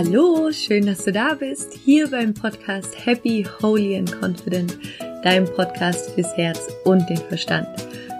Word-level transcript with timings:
Hallo, 0.00 0.52
schön, 0.52 0.86
dass 0.86 1.04
du 1.04 1.10
da 1.10 1.34
bist, 1.34 1.72
hier 1.72 2.08
beim 2.08 2.32
Podcast 2.32 3.04
Happy, 3.04 3.44
Holy 3.60 3.96
and 3.96 4.12
Confident, 4.20 4.78
deinem 5.24 5.44
Podcast 5.46 6.10
fürs 6.10 6.36
Herz 6.36 6.68
und 6.84 7.04
den 7.10 7.16
Verstand. 7.16 7.66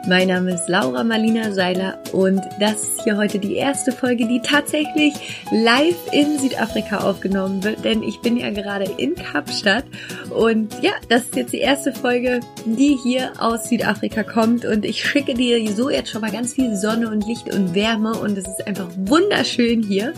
Mein 0.07 0.29
Name 0.29 0.55
ist 0.55 0.69
Laura 0.69 1.05
Marlina 1.05 1.53
Seiler 1.53 1.99
und 2.13 2.41
das 2.61 2.83
ist 2.83 3.03
hier 3.05 3.17
heute 3.17 3.39
die 3.39 3.57
erste 3.57 3.93
Folge, 3.93 4.27
die 4.27 4.41
tatsächlich 4.41 5.13
live 5.51 5.97
in 6.13 6.39
Südafrika 6.39 6.99
aufgenommen 6.99 7.63
wird, 7.63 7.85
denn 7.85 8.03
ich 8.03 8.21
bin 8.21 8.37
ja 8.37 8.51
gerade 8.51 8.91
in 8.97 9.15
Kapstadt 9.15 9.85
und 10.31 10.73
ja, 10.83 10.93
das 11.09 11.25
ist 11.25 11.37
jetzt 11.37 11.53
die 11.53 11.59
erste 11.59 11.93
Folge, 11.93 12.41
die 12.65 12.97
hier 13.03 13.33
aus 13.39 13.69
Südafrika 13.69 14.23
kommt 14.23 14.65
und 14.65 14.85
ich 14.85 15.05
schicke 15.05 15.35
dir 15.35 15.59
so 15.73 15.91
jetzt 15.91 16.11
schon 16.11 16.23
mal 16.23 16.31
ganz 16.31 16.55
viel 16.55 16.75
Sonne 16.77 17.11
und 17.11 17.27
Licht 17.27 17.53
und 17.53 17.75
Wärme 17.75 18.13
und 18.13 18.39
es 18.39 18.47
ist 18.47 18.67
einfach 18.67 18.89
wunderschön 18.97 19.83
hier. 19.83 20.15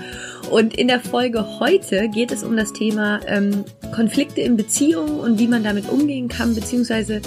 Und 0.51 0.77
in 0.77 0.89
der 0.89 1.01
Folge 1.01 1.61
heute 1.61 2.09
geht 2.09 2.33
es 2.33 2.43
um 2.43 2.57
das 2.57 2.73
Thema 2.73 3.21
ähm, 3.27 3.65
Konflikte 3.95 4.41
in 4.41 4.57
Beziehungen 4.57 5.21
und 5.21 5.39
wie 5.39 5.47
man 5.47 5.63
damit 5.63 5.89
umgehen 5.89 6.29
kann, 6.29 6.55
beziehungsweise 6.55 7.21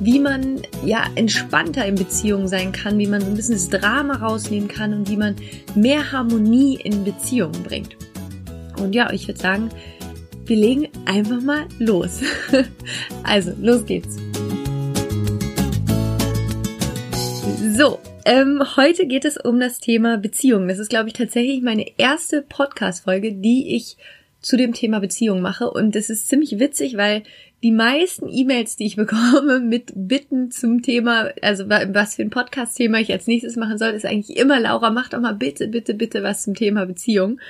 wie 0.00 0.18
man 0.18 0.62
ja 0.84 1.04
entspannter 1.14 1.86
in 1.86 1.94
Beziehungen 1.94 2.48
sein 2.48 2.72
kann, 2.72 2.98
wie 2.98 3.06
man 3.06 3.20
so 3.20 3.28
ein 3.28 3.34
bisschen 3.34 3.54
das 3.54 3.68
Drama 3.68 4.16
rausnehmen 4.16 4.68
kann 4.68 4.92
und 4.92 5.08
wie 5.08 5.16
man 5.16 5.36
mehr 5.74 6.12
Harmonie 6.12 6.78
in 6.82 7.04
Beziehungen 7.04 7.62
bringt. 7.62 7.96
Und 8.78 8.94
ja, 8.94 9.10
ich 9.12 9.26
würde 9.26 9.40
sagen, 9.40 9.70
wir 10.44 10.56
legen 10.56 10.88
einfach 11.06 11.40
mal 11.40 11.66
los. 11.78 12.20
also, 13.24 13.52
los 13.60 13.84
geht's. 13.86 14.16
So, 17.76 17.98
ähm, 18.24 18.62
heute 18.76 19.06
geht 19.06 19.24
es 19.24 19.36
um 19.36 19.58
das 19.60 19.80
Thema 19.80 20.18
Beziehungen. 20.18 20.68
Das 20.68 20.78
ist, 20.78 20.90
glaube 20.90 21.08
ich, 21.08 21.14
tatsächlich 21.14 21.62
meine 21.62 21.86
erste 21.98 22.42
Podcast-Folge, 22.42 23.32
die 23.32 23.74
ich 23.76 23.96
zu 24.46 24.56
dem 24.56 24.72
Thema 24.72 25.00
Beziehung 25.00 25.40
mache. 25.40 25.68
Und 25.68 25.96
das 25.96 26.08
ist 26.08 26.28
ziemlich 26.28 26.60
witzig, 26.60 26.96
weil 26.96 27.24
die 27.64 27.72
meisten 27.72 28.28
E-Mails, 28.28 28.76
die 28.76 28.86
ich 28.86 28.94
bekomme 28.94 29.58
mit 29.64 29.92
Bitten 29.96 30.52
zum 30.52 30.82
Thema, 30.82 31.30
also 31.42 31.68
was 31.68 32.14
für 32.14 32.22
ein 32.22 32.30
Podcast-Thema 32.30 33.00
ich 33.00 33.10
als 33.10 33.26
nächstes 33.26 33.56
machen 33.56 33.76
soll, 33.76 33.90
ist 33.90 34.06
eigentlich 34.06 34.36
immer, 34.36 34.60
Laura, 34.60 34.90
mach 34.90 35.08
doch 35.08 35.18
mal 35.18 35.34
bitte, 35.34 35.66
bitte, 35.66 35.94
bitte 35.94 36.22
was 36.22 36.44
zum 36.44 36.54
Thema 36.54 36.86
Beziehung. 36.86 37.40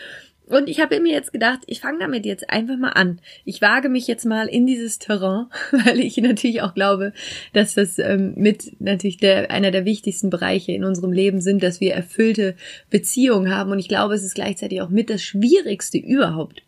Und 0.46 0.70
ich 0.70 0.80
habe 0.80 0.98
mir 1.00 1.12
jetzt 1.12 1.34
gedacht, 1.34 1.64
ich 1.66 1.80
fange 1.80 1.98
damit 1.98 2.24
jetzt 2.24 2.48
einfach 2.48 2.78
mal 2.78 2.92
an. 2.92 3.20
Ich 3.44 3.60
wage 3.60 3.90
mich 3.90 4.06
jetzt 4.06 4.24
mal 4.24 4.48
in 4.48 4.64
dieses 4.64 4.98
Terrain, 4.98 5.48
weil 5.72 6.00
ich 6.00 6.16
natürlich 6.16 6.62
auch 6.62 6.72
glaube, 6.72 7.12
dass 7.52 7.74
das 7.74 7.98
ähm, 7.98 8.32
mit 8.38 8.80
natürlich 8.80 9.18
der, 9.18 9.50
einer 9.50 9.70
der 9.70 9.84
wichtigsten 9.84 10.30
Bereiche 10.30 10.72
in 10.72 10.84
unserem 10.84 11.12
Leben 11.12 11.42
sind, 11.42 11.62
dass 11.62 11.82
wir 11.82 11.92
erfüllte 11.92 12.54
Beziehungen 12.88 13.54
haben. 13.54 13.70
Und 13.70 13.80
ich 13.80 13.88
glaube, 13.88 14.14
es 14.14 14.24
ist 14.24 14.34
gleichzeitig 14.34 14.80
auch 14.80 14.88
mit 14.88 15.10
das 15.10 15.22
Schwierigste 15.22 15.98
überhaupt 15.98 16.62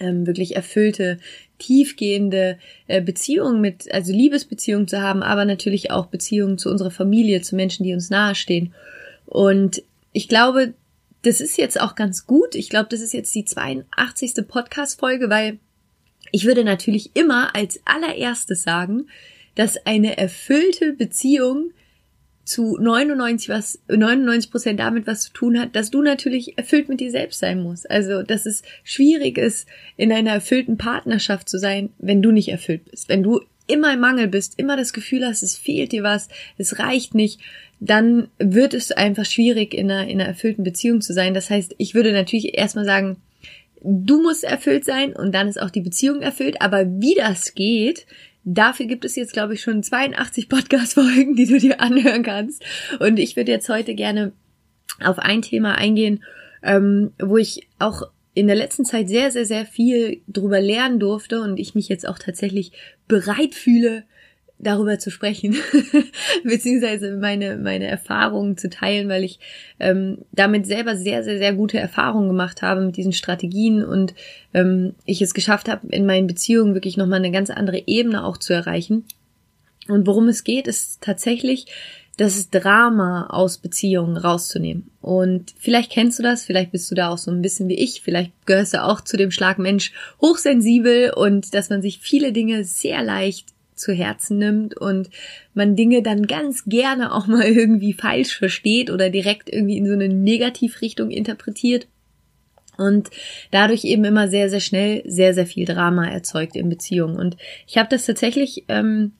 ähm, 0.00 0.26
wirklich 0.26 0.56
erfüllte, 0.56 1.18
tiefgehende 1.58 2.58
äh, 2.86 3.00
Beziehungen 3.00 3.60
mit, 3.60 3.92
also 3.92 4.12
Liebesbeziehungen 4.12 4.88
zu 4.88 5.00
haben, 5.00 5.22
aber 5.22 5.44
natürlich 5.44 5.90
auch 5.90 6.06
Beziehungen 6.06 6.58
zu 6.58 6.70
unserer 6.70 6.90
Familie, 6.90 7.42
zu 7.42 7.56
Menschen, 7.56 7.84
die 7.84 7.94
uns 7.94 8.10
nahestehen. 8.10 8.74
Und 9.26 9.82
ich 10.12 10.28
glaube, 10.28 10.74
das 11.22 11.40
ist 11.40 11.58
jetzt 11.58 11.80
auch 11.80 11.94
ganz 11.94 12.26
gut. 12.26 12.54
Ich 12.54 12.68
glaube, 12.68 12.88
das 12.90 13.00
ist 13.00 13.12
jetzt 13.12 13.34
die 13.34 13.44
82. 13.44 14.46
Podcast-Folge, 14.46 15.28
weil 15.28 15.58
ich 16.32 16.44
würde 16.44 16.64
natürlich 16.64 17.10
immer 17.14 17.54
als 17.54 17.80
allererstes 17.84 18.62
sagen, 18.62 19.08
dass 19.54 19.86
eine 19.86 20.18
erfüllte 20.18 20.92
Beziehung 20.92 21.70
zu 22.46 22.78
99 22.78 23.48
was 23.48 23.80
99 23.88 24.50
Prozent 24.50 24.80
damit 24.80 25.06
was 25.06 25.22
zu 25.22 25.32
tun 25.32 25.58
hat, 25.58 25.74
dass 25.74 25.90
du 25.90 26.00
natürlich 26.00 26.56
erfüllt 26.56 26.88
mit 26.88 27.00
dir 27.00 27.10
selbst 27.10 27.40
sein 27.40 27.60
musst. 27.60 27.90
Also, 27.90 28.22
dass 28.22 28.46
es 28.46 28.62
schwierig 28.84 29.36
ist, 29.36 29.68
in 29.96 30.12
einer 30.12 30.30
erfüllten 30.30 30.78
Partnerschaft 30.78 31.48
zu 31.48 31.58
sein, 31.58 31.90
wenn 31.98 32.22
du 32.22 32.30
nicht 32.30 32.48
erfüllt 32.48 32.88
bist. 32.90 33.08
Wenn 33.08 33.24
du 33.24 33.40
immer 33.66 33.92
im 33.92 34.00
Mangel 34.00 34.28
bist, 34.28 34.58
immer 34.58 34.76
das 34.76 34.92
Gefühl 34.92 35.26
hast, 35.26 35.42
es 35.42 35.56
fehlt 35.56 35.90
dir 35.90 36.04
was, 36.04 36.28
es 36.56 36.78
reicht 36.78 37.14
nicht, 37.14 37.40
dann 37.80 38.28
wird 38.38 38.74
es 38.74 38.92
einfach 38.92 39.26
schwierig, 39.26 39.74
in 39.74 39.90
einer, 39.90 40.08
in 40.08 40.20
einer 40.20 40.28
erfüllten 40.28 40.62
Beziehung 40.62 41.00
zu 41.00 41.12
sein. 41.12 41.34
Das 41.34 41.50
heißt, 41.50 41.74
ich 41.78 41.94
würde 41.94 42.12
natürlich 42.12 42.56
erstmal 42.56 42.84
sagen, 42.84 43.16
du 43.82 44.22
musst 44.22 44.44
erfüllt 44.44 44.84
sein 44.84 45.14
und 45.14 45.34
dann 45.34 45.48
ist 45.48 45.60
auch 45.60 45.70
die 45.70 45.80
Beziehung 45.80 46.22
erfüllt. 46.22 46.62
Aber 46.62 46.86
wie 46.86 47.14
das 47.14 47.54
geht, 47.54 48.06
Dafür 48.48 48.86
gibt 48.86 49.04
es 49.04 49.16
jetzt, 49.16 49.32
glaube 49.32 49.54
ich, 49.54 49.60
schon 49.60 49.82
82 49.82 50.48
Podcast-Folgen, 50.48 51.34
die 51.34 51.46
du 51.46 51.58
dir 51.58 51.80
anhören 51.80 52.22
kannst. 52.22 52.64
Und 53.00 53.18
ich 53.18 53.34
würde 53.34 53.50
jetzt 53.50 53.68
heute 53.68 53.94
gerne 53.94 54.32
auf 55.00 55.18
ein 55.18 55.42
Thema 55.42 55.74
eingehen, 55.74 56.22
ähm, 56.62 57.12
wo 57.18 57.36
ich 57.36 57.68
auch 57.80 58.02
in 58.34 58.46
der 58.46 58.54
letzten 58.54 58.84
Zeit 58.84 59.08
sehr, 59.08 59.32
sehr, 59.32 59.46
sehr 59.46 59.66
viel 59.66 60.20
drüber 60.28 60.60
lernen 60.60 61.00
durfte 61.00 61.40
und 61.40 61.58
ich 61.58 61.74
mich 61.74 61.88
jetzt 61.88 62.06
auch 62.06 62.20
tatsächlich 62.20 62.70
bereit 63.08 63.54
fühle, 63.54 64.04
darüber 64.58 64.98
zu 64.98 65.10
sprechen, 65.10 65.56
beziehungsweise 66.44 67.16
meine, 67.16 67.56
meine 67.56 67.86
Erfahrungen 67.86 68.56
zu 68.56 68.70
teilen, 68.70 69.08
weil 69.08 69.24
ich 69.24 69.38
ähm, 69.78 70.18
damit 70.32 70.66
selber 70.66 70.96
sehr, 70.96 71.22
sehr, 71.22 71.38
sehr 71.38 71.52
gute 71.52 71.78
Erfahrungen 71.78 72.28
gemacht 72.28 72.62
habe 72.62 72.80
mit 72.80 72.96
diesen 72.96 73.12
Strategien 73.12 73.84
und 73.84 74.14
ähm, 74.54 74.94
ich 75.04 75.20
es 75.20 75.34
geschafft 75.34 75.68
habe, 75.68 75.86
in 75.88 76.06
meinen 76.06 76.26
Beziehungen 76.26 76.74
wirklich 76.74 76.96
nochmal 76.96 77.18
eine 77.18 77.32
ganz 77.32 77.50
andere 77.50 77.82
Ebene 77.86 78.24
auch 78.24 78.38
zu 78.38 78.54
erreichen. 78.54 79.04
Und 79.88 80.06
worum 80.06 80.28
es 80.28 80.42
geht, 80.42 80.66
ist 80.66 81.02
tatsächlich 81.02 81.66
das 82.16 82.48
Drama 82.48 83.26
aus 83.28 83.58
Beziehungen 83.58 84.16
rauszunehmen. 84.16 84.90
Und 85.02 85.54
vielleicht 85.58 85.92
kennst 85.92 86.18
du 86.18 86.22
das, 86.22 86.44
vielleicht 86.44 86.72
bist 86.72 86.90
du 86.90 86.94
da 86.94 87.10
auch 87.10 87.18
so 87.18 87.30
ein 87.30 87.42
bisschen 87.42 87.68
wie 87.68 87.78
ich, 87.78 88.00
vielleicht 88.00 88.32
gehörst 88.46 88.72
du 88.72 88.82
auch 88.82 89.02
zu 89.02 89.18
dem 89.18 89.30
Schlag 89.30 89.58
Mensch 89.58 89.92
hochsensibel 90.22 91.12
und 91.12 91.52
dass 91.52 91.68
man 91.68 91.82
sich 91.82 91.98
viele 91.98 92.32
Dinge 92.32 92.64
sehr 92.64 93.02
leicht 93.02 93.48
zu 93.76 93.92
Herzen 93.92 94.38
nimmt 94.38 94.76
und 94.76 95.10
man 95.54 95.76
Dinge 95.76 96.02
dann 96.02 96.26
ganz 96.26 96.64
gerne 96.64 97.14
auch 97.14 97.26
mal 97.26 97.44
irgendwie 97.44 97.92
falsch 97.92 98.36
versteht 98.36 98.90
oder 98.90 99.10
direkt 99.10 99.52
irgendwie 99.52 99.76
in 99.76 99.86
so 99.86 99.92
eine 99.92 100.08
Negativrichtung 100.08 101.10
interpretiert 101.10 101.86
und 102.76 103.10
dadurch 103.50 103.84
eben 103.84 104.04
immer 104.04 104.28
sehr, 104.28 104.50
sehr 104.50 104.60
schnell 104.60 105.02
sehr, 105.06 105.34
sehr 105.34 105.46
viel 105.46 105.64
Drama 105.64 106.06
erzeugt 106.08 106.56
in 106.56 106.68
Beziehungen. 106.68 107.16
Und 107.16 107.36
ich 107.66 107.78
habe 107.78 107.88
das 107.88 108.04
tatsächlich, 108.06 108.64
ähm, 108.68 109.12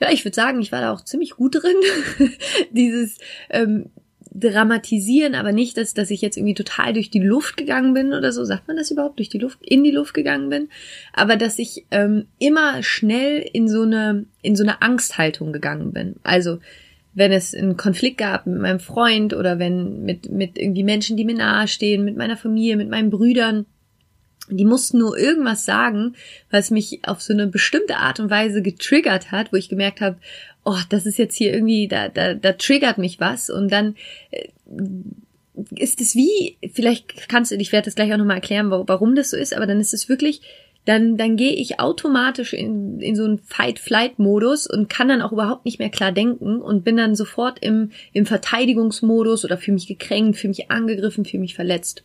ja, 0.00 0.10
ich 0.10 0.24
würde 0.24 0.34
sagen, 0.34 0.60
ich 0.60 0.72
war 0.72 0.80
da 0.80 0.92
auch 0.92 1.02
ziemlich 1.02 1.30
gut 1.30 1.62
drin, 1.62 1.76
dieses 2.72 3.18
ähm, 3.50 3.90
dramatisieren, 4.38 5.34
aber 5.34 5.52
nicht, 5.52 5.76
dass, 5.76 5.94
dass 5.94 6.10
ich 6.10 6.20
jetzt 6.20 6.36
irgendwie 6.36 6.54
total 6.54 6.92
durch 6.92 7.10
die 7.10 7.20
Luft 7.20 7.56
gegangen 7.56 7.94
bin 7.94 8.12
oder 8.12 8.32
so. 8.32 8.44
Sagt 8.44 8.68
man 8.68 8.76
das 8.76 8.90
überhaupt? 8.90 9.18
Durch 9.18 9.28
die 9.28 9.38
Luft, 9.38 9.58
in 9.62 9.82
die 9.82 9.90
Luft 9.90 10.14
gegangen 10.14 10.50
bin. 10.50 10.68
Aber 11.12 11.36
dass 11.36 11.58
ich 11.58 11.86
ähm, 11.90 12.26
immer 12.38 12.82
schnell 12.82 13.38
in 13.52 13.68
so 13.68 13.82
eine, 13.82 14.26
in 14.42 14.56
so 14.56 14.62
eine 14.62 14.82
Angsthaltung 14.82 15.52
gegangen 15.52 15.92
bin. 15.92 16.16
Also, 16.22 16.58
wenn 17.14 17.32
es 17.32 17.54
einen 17.54 17.78
Konflikt 17.78 18.18
gab 18.18 18.46
mit 18.46 18.60
meinem 18.60 18.80
Freund 18.80 19.32
oder 19.32 19.58
wenn 19.58 20.02
mit, 20.04 20.30
mit 20.30 20.58
irgendwie 20.58 20.84
Menschen, 20.84 21.16
die 21.16 21.24
mir 21.24 21.36
nahestehen, 21.36 22.04
mit 22.04 22.16
meiner 22.16 22.36
Familie, 22.36 22.76
mit 22.76 22.90
meinen 22.90 23.08
Brüdern, 23.08 23.64
die 24.50 24.66
mussten 24.66 24.98
nur 24.98 25.18
irgendwas 25.18 25.64
sagen, 25.64 26.14
was 26.50 26.70
mich 26.70 27.00
auf 27.04 27.22
so 27.22 27.32
eine 27.32 27.46
bestimmte 27.46 27.96
Art 27.96 28.20
und 28.20 28.30
Weise 28.30 28.62
getriggert 28.62 29.32
hat, 29.32 29.52
wo 29.52 29.56
ich 29.56 29.68
gemerkt 29.68 30.00
habe, 30.00 30.18
oh, 30.66 30.80
das 30.90 31.06
ist 31.06 31.16
jetzt 31.16 31.36
hier 31.36 31.54
irgendwie, 31.54 31.88
da, 31.88 32.08
da, 32.08 32.34
da 32.34 32.52
triggert 32.52 32.98
mich 32.98 33.20
was 33.20 33.48
und 33.48 33.70
dann 33.70 33.94
äh, 34.32 34.48
ist 35.76 36.00
es 36.00 36.14
wie, 36.16 36.58
vielleicht 36.72 37.28
kannst 37.28 37.52
du, 37.52 37.54
ich 37.54 37.72
werde 37.72 37.86
das 37.86 37.94
gleich 37.94 38.12
auch 38.12 38.18
nochmal 38.18 38.36
erklären, 38.36 38.70
warum 38.70 39.14
das 39.14 39.30
so 39.30 39.36
ist, 39.36 39.54
aber 39.54 39.66
dann 39.66 39.80
ist 39.80 39.94
es 39.94 40.08
wirklich, 40.08 40.42
dann, 40.84 41.16
dann 41.16 41.36
gehe 41.36 41.54
ich 41.54 41.80
automatisch 41.80 42.52
in, 42.52 43.00
in 43.00 43.14
so 43.16 43.24
einen 43.24 43.38
Fight-Flight-Modus 43.38 44.66
und 44.66 44.88
kann 44.88 45.08
dann 45.08 45.22
auch 45.22 45.32
überhaupt 45.32 45.64
nicht 45.64 45.78
mehr 45.78 45.88
klar 45.88 46.12
denken 46.12 46.60
und 46.60 46.84
bin 46.84 46.96
dann 46.96 47.14
sofort 47.14 47.60
im, 47.60 47.90
im 48.12 48.26
Verteidigungsmodus 48.26 49.44
oder 49.44 49.58
fühle 49.58 49.76
mich 49.76 49.86
gekränkt, 49.86 50.36
fühle 50.36 50.50
mich 50.50 50.70
angegriffen, 50.70 51.24
fühle 51.24 51.40
mich 51.40 51.54
verletzt. 51.54 52.04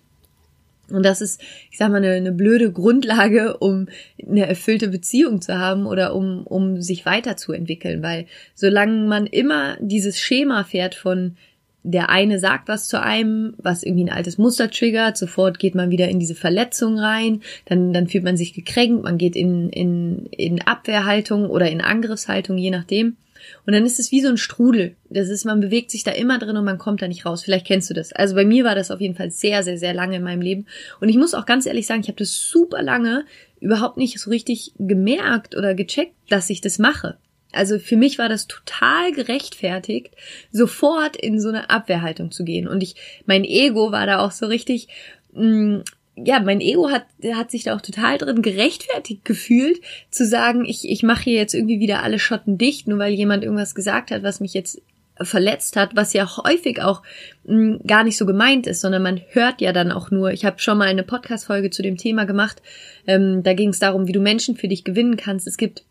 Und 0.95 1.03
das 1.05 1.21
ist, 1.21 1.41
ich 1.69 1.77
sag 1.77 1.89
mal, 1.89 1.97
eine, 1.97 2.11
eine 2.11 2.31
blöde 2.31 2.71
Grundlage, 2.71 3.57
um 3.57 3.88
eine 4.25 4.47
erfüllte 4.47 4.89
Beziehung 4.89 5.41
zu 5.41 5.57
haben 5.57 5.85
oder 5.85 6.15
um, 6.15 6.45
um 6.45 6.81
sich 6.81 7.05
weiterzuentwickeln, 7.05 8.01
weil 8.01 8.25
solange 8.55 9.07
man 9.07 9.27
immer 9.27 9.77
dieses 9.79 10.19
Schema 10.19 10.63
fährt 10.63 10.95
von 10.95 11.35
der 11.83 12.09
eine 12.09 12.39
sagt 12.39 12.67
was 12.67 12.88
zu 12.88 13.01
einem, 13.01 13.55
was 13.57 13.83
irgendwie 13.83 14.03
ein 14.03 14.11
altes 14.11 14.38
Muster 14.38 14.69
triggert, 14.69 15.17
sofort 15.17 15.57
geht 15.57 15.75
man 15.75 15.89
wieder 15.89 16.09
in 16.09 16.19
diese 16.19 16.35
Verletzung 16.35 16.99
rein, 16.99 17.41
dann, 17.65 17.91
dann 17.91 18.07
fühlt 18.07 18.23
man 18.23 18.37
sich 18.37 18.53
gekränkt, 18.53 19.03
man 19.03 19.17
geht 19.17 19.35
in, 19.35 19.69
in, 19.69 20.27
in 20.27 20.61
Abwehrhaltung 20.61 21.49
oder 21.49 21.69
in 21.69 21.81
Angriffshaltung, 21.81 22.57
je 22.57 22.69
nachdem. 22.69 23.17
Und 23.65 23.73
dann 23.73 23.85
ist 23.85 23.99
es 23.99 24.11
wie 24.11 24.21
so 24.21 24.29
ein 24.29 24.38
Strudel. 24.38 24.95
Das 25.09 25.29
ist, 25.29 25.45
man 25.45 25.59
bewegt 25.59 25.91
sich 25.91 26.03
da 26.03 26.11
immer 26.11 26.39
drin 26.39 26.57
und 26.57 26.65
man 26.65 26.77
kommt 26.77 27.01
da 27.01 27.07
nicht 27.07 27.25
raus. 27.25 27.43
Vielleicht 27.43 27.67
kennst 27.67 27.89
du 27.89 27.93
das. 27.93 28.13
Also 28.13 28.35
bei 28.35 28.45
mir 28.45 28.63
war 28.63 28.75
das 28.75 28.91
auf 28.91 29.01
jeden 29.01 29.15
Fall 29.15 29.31
sehr, 29.31 29.63
sehr, 29.63 29.77
sehr 29.77 29.93
lange 29.93 30.17
in 30.17 30.23
meinem 30.23 30.41
Leben. 30.41 30.65
Und 30.99 31.09
ich 31.09 31.17
muss 31.17 31.33
auch 31.33 31.45
ganz 31.45 31.65
ehrlich 31.65 31.88
sagen, 31.88 32.01
ich 32.01 32.07
habe 32.07 32.17
das 32.17 32.33
super 32.33 32.81
lange 32.81 33.25
überhaupt 33.59 33.97
nicht 33.97 34.19
so 34.19 34.29
richtig 34.29 34.73
gemerkt 34.77 35.55
oder 35.55 35.75
gecheckt, 35.75 36.15
dass 36.29 36.49
ich 36.49 36.61
das 36.61 36.79
mache. 36.79 37.17
Also 37.51 37.79
für 37.79 37.97
mich 37.97 38.17
war 38.17 38.29
das 38.29 38.47
total 38.47 39.11
gerechtfertigt, 39.11 40.15
sofort 40.51 41.17
in 41.17 41.39
so 41.39 41.49
eine 41.49 41.69
Abwehrhaltung 41.69 42.31
zu 42.31 42.44
gehen. 42.44 42.67
Und 42.67 42.81
ich, 42.81 42.95
mein 43.25 43.44
Ego 43.44 43.91
war 43.91 44.05
da 44.05 44.19
auch 44.19 44.31
so 44.31 44.45
richtig, 44.45 44.87
mh, 45.33 45.77
mm, 45.77 45.83
ja, 46.15 46.39
mein 46.39 46.61
Ego 46.61 46.89
hat, 46.89 47.05
hat 47.33 47.51
sich 47.51 47.63
da 47.63 47.75
auch 47.75 47.81
total 47.81 48.17
drin 48.17 48.41
gerechtfertigt 48.41 49.23
gefühlt, 49.25 49.81
zu 50.09 50.25
sagen, 50.25 50.65
ich, 50.65 50.89
ich 50.89 51.03
mache 51.03 51.23
hier 51.23 51.35
jetzt 51.35 51.53
irgendwie 51.53 51.79
wieder 51.79 52.03
alle 52.03 52.19
Schotten 52.19 52.57
dicht, 52.57 52.87
nur 52.87 52.99
weil 52.99 53.13
jemand 53.13 53.43
irgendwas 53.43 53.75
gesagt 53.75 54.11
hat, 54.11 54.23
was 54.23 54.39
mich 54.39 54.53
jetzt 54.53 54.81
verletzt 55.21 55.75
hat, 55.75 55.95
was 55.95 56.13
ja 56.13 56.37
häufig 56.37 56.81
auch 56.81 57.03
mh, 57.45 57.53
hm, 57.53 57.79
gar 57.85 58.03
nicht 58.03 58.17
so 58.17 58.25
gemeint 58.25 58.67
ist, 58.67 58.81
sondern 58.81 59.03
man 59.03 59.21
hört 59.29 59.61
ja 59.61 59.71
dann 59.71 59.91
auch 59.91 60.11
nur. 60.11 60.31
Ich 60.31 60.45
habe 60.45 60.59
schon 60.59 60.77
mal 60.77 60.87
eine 60.87 61.03
Podcast-Folge 61.03 61.69
zu 61.69 61.81
dem 61.81 61.97
Thema 61.97 62.25
gemacht. 62.25 62.61
Ähm, 63.07 63.43
da 63.43 63.53
ging 63.53 63.69
es 63.69 63.79
darum, 63.79 64.07
wie 64.07 64.13
du 64.13 64.19
Menschen 64.19 64.55
für 64.55 64.67
dich 64.67 64.83
gewinnen 64.83 65.17
kannst. 65.17 65.47
Es 65.47 65.57
gibt 65.57 65.83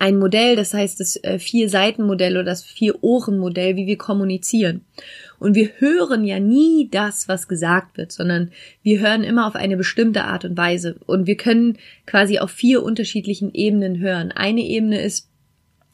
ein 0.00 0.18
Modell, 0.18 0.56
das 0.56 0.74
heißt 0.74 0.98
das 0.98 1.22
äh, 1.22 1.38
Vier-Seiten-Modell 1.38 2.34
oder 2.34 2.44
das 2.44 2.64
Vier-Ohren-Modell, 2.64 3.76
wie 3.76 3.86
wir 3.86 3.96
kommunizieren. 3.96 4.84
Und 5.38 5.54
wir 5.54 5.70
hören 5.78 6.24
ja 6.24 6.40
nie 6.40 6.88
das, 6.90 7.28
was 7.28 7.46
gesagt 7.46 7.96
wird, 7.96 8.10
sondern 8.10 8.50
wir 8.82 9.00
hören 9.00 9.22
immer 9.22 9.46
auf 9.46 9.54
eine 9.54 9.76
bestimmte 9.76 10.24
Art 10.24 10.44
und 10.44 10.56
Weise. 10.56 10.96
Und 11.06 11.26
wir 11.26 11.36
können 11.36 11.78
quasi 12.04 12.38
auf 12.38 12.50
vier 12.50 12.82
unterschiedlichen 12.82 13.54
Ebenen 13.54 14.00
hören. 14.00 14.32
Eine 14.32 14.62
Ebene 14.62 15.00
ist 15.00 15.28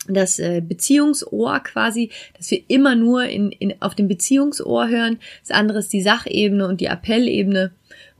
das 0.08 0.38
äh, 0.38 0.62
Beziehungsohr 0.66 1.60
quasi, 1.60 2.10
dass 2.36 2.50
wir 2.50 2.62
immer 2.68 2.94
nur 2.94 3.24
in, 3.24 3.52
in, 3.52 3.80
auf 3.80 3.94
dem 3.94 4.08
Beziehungsohr 4.08 4.88
hören. 4.88 5.18
Das 5.46 5.56
andere 5.56 5.78
ist 5.78 5.92
die 5.92 6.02
Sachebene 6.02 6.66
und 6.66 6.80
die 6.80 6.86
Appellebene. 6.86 7.72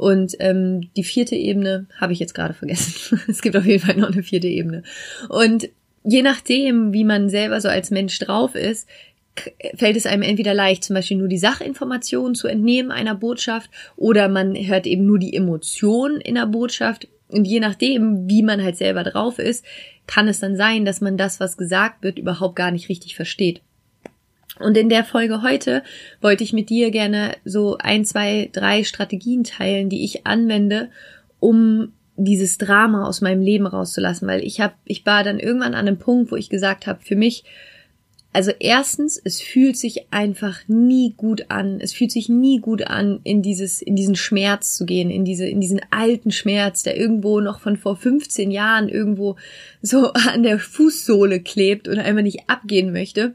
Und 0.03 0.35
ähm, 0.41 0.91
die 0.97 1.05
vierte 1.05 1.37
Ebene 1.37 1.87
habe 2.01 2.13
ich 2.13 2.19
jetzt 2.19 2.35
gerade 2.35 2.55
vergessen. 2.55 3.21
es 3.29 3.41
gibt 3.41 3.57
auf 3.57 3.65
jeden 3.65 3.87
Fall 3.87 3.95
noch 3.95 4.11
eine 4.11 4.25
vierte 4.25 4.49
Ebene. 4.49 4.83
Und 5.29 5.69
je 6.03 6.23
nachdem, 6.23 6.93
wie 6.93 7.05
man 7.05 7.29
selber 7.29 7.61
so 7.61 7.69
als 7.69 7.93
Mensch 7.93 8.19
drauf 8.19 8.57
ist, 8.57 8.89
fällt 9.77 9.97
es 9.97 10.07
einem 10.07 10.23
entweder 10.23 10.55
leicht, 10.55 10.83
zum 10.83 10.95
Beispiel 10.95 11.19
nur 11.19 11.29
die 11.29 11.39
Sachinformationen 11.39 12.35
zu 12.35 12.49
entnehmen 12.49 12.91
einer 12.91 13.15
Botschaft, 13.15 13.71
oder 13.95 14.29
man 14.29 14.57
hört 14.57 14.89
eben 14.89 15.07
nur 15.07 15.21
die 15.21 15.37
Emotionen 15.37 16.21
in 16.21 16.35
der 16.35 16.47
Botschaft. 16.47 17.07
Und 17.29 17.45
je 17.45 17.61
nachdem, 17.61 18.29
wie 18.29 18.43
man 18.43 18.61
halt 18.61 18.77
selber 18.77 19.05
drauf 19.05 19.39
ist, 19.39 19.65
kann 20.09 20.27
es 20.27 20.41
dann 20.41 20.57
sein, 20.57 20.85
dass 20.85 21.01
man 21.01 21.17
das, 21.17 21.39
was 21.39 21.57
gesagt 21.57 22.03
wird, 22.03 22.19
überhaupt 22.19 22.57
gar 22.57 22.73
nicht 22.73 22.89
richtig 22.89 23.15
versteht. 23.15 23.61
Und 24.59 24.77
in 24.77 24.89
der 24.89 25.05
Folge 25.05 25.43
heute 25.43 25.83
wollte 26.21 26.45
ich 26.45 26.53
mit 26.53 26.69
dir 26.69 26.91
gerne 26.91 27.35
so 27.45 27.79
ein, 27.79 28.05
zwei, 28.05 28.51
drei 28.53 28.85
Strategien 28.85 29.45
teilen, 29.45 29.89
die 29.89 30.05
ich 30.05 30.27
anwende, 30.27 30.91
um 31.41 31.93
dieses 32.17 32.59
Drama 32.59 33.07
aus 33.07 33.23
meinem 33.23 33.41
Leben 33.41 33.67
rauszulassen, 33.67 34.29
weil 34.29 34.45
ich 34.45 34.61
habe, 34.61 34.75
ich 34.85 35.05
war 35.07 35.25
dann 35.25 35.39
irgendwann 35.39 35.75
an 35.75 35.89
einem 35.89 35.99
Punkt, 35.99 36.31
wo 36.31 36.37
ich 36.37 36.51
gesagt 36.51 36.87
habe, 36.87 37.01
für 37.03 37.17
mich 37.17 37.45
also 38.35 38.51
erstens, 38.59 39.21
es 39.23 39.43
fühlt 39.43 39.77
sich 39.77 40.11
einfach 40.11 40.61
nie 40.67 41.13
gut 41.15 41.51
an. 41.51 41.81
Es 41.81 41.93
fühlt 41.93 42.11
sich 42.11 42.31
nie 42.31 42.61
gut 42.61 42.87
an, 42.87 43.21
in 43.25 43.43
dieses, 43.43 43.83
in 43.83 43.95
diesen 43.95 44.17
Schmerz 44.17 44.75
zu 44.75 44.87
gehen, 44.87 45.11
in 45.11 45.27
diese, 45.27 45.47
in 45.47 45.61
diesen 45.61 45.83
alten 45.91 46.31
Schmerz, 46.31 46.83
der 46.83 46.97
irgendwo 46.97 47.41
noch 47.41 47.61
von 47.61 47.77
vor 47.77 47.95
15 47.95 48.51
Jahren 48.51 48.89
irgendwo 48.89 49.37
so 49.83 50.13
an 50.33 50.43
der 50.43 50.59
Fußsohle 50.59 51.41
klebt 51.41 51.89
und 51.89 51.99
einfach 51.99 52.23
nicht 52.23 52.49
abgehen 52.49 52.93
möchte. 52.93 53.35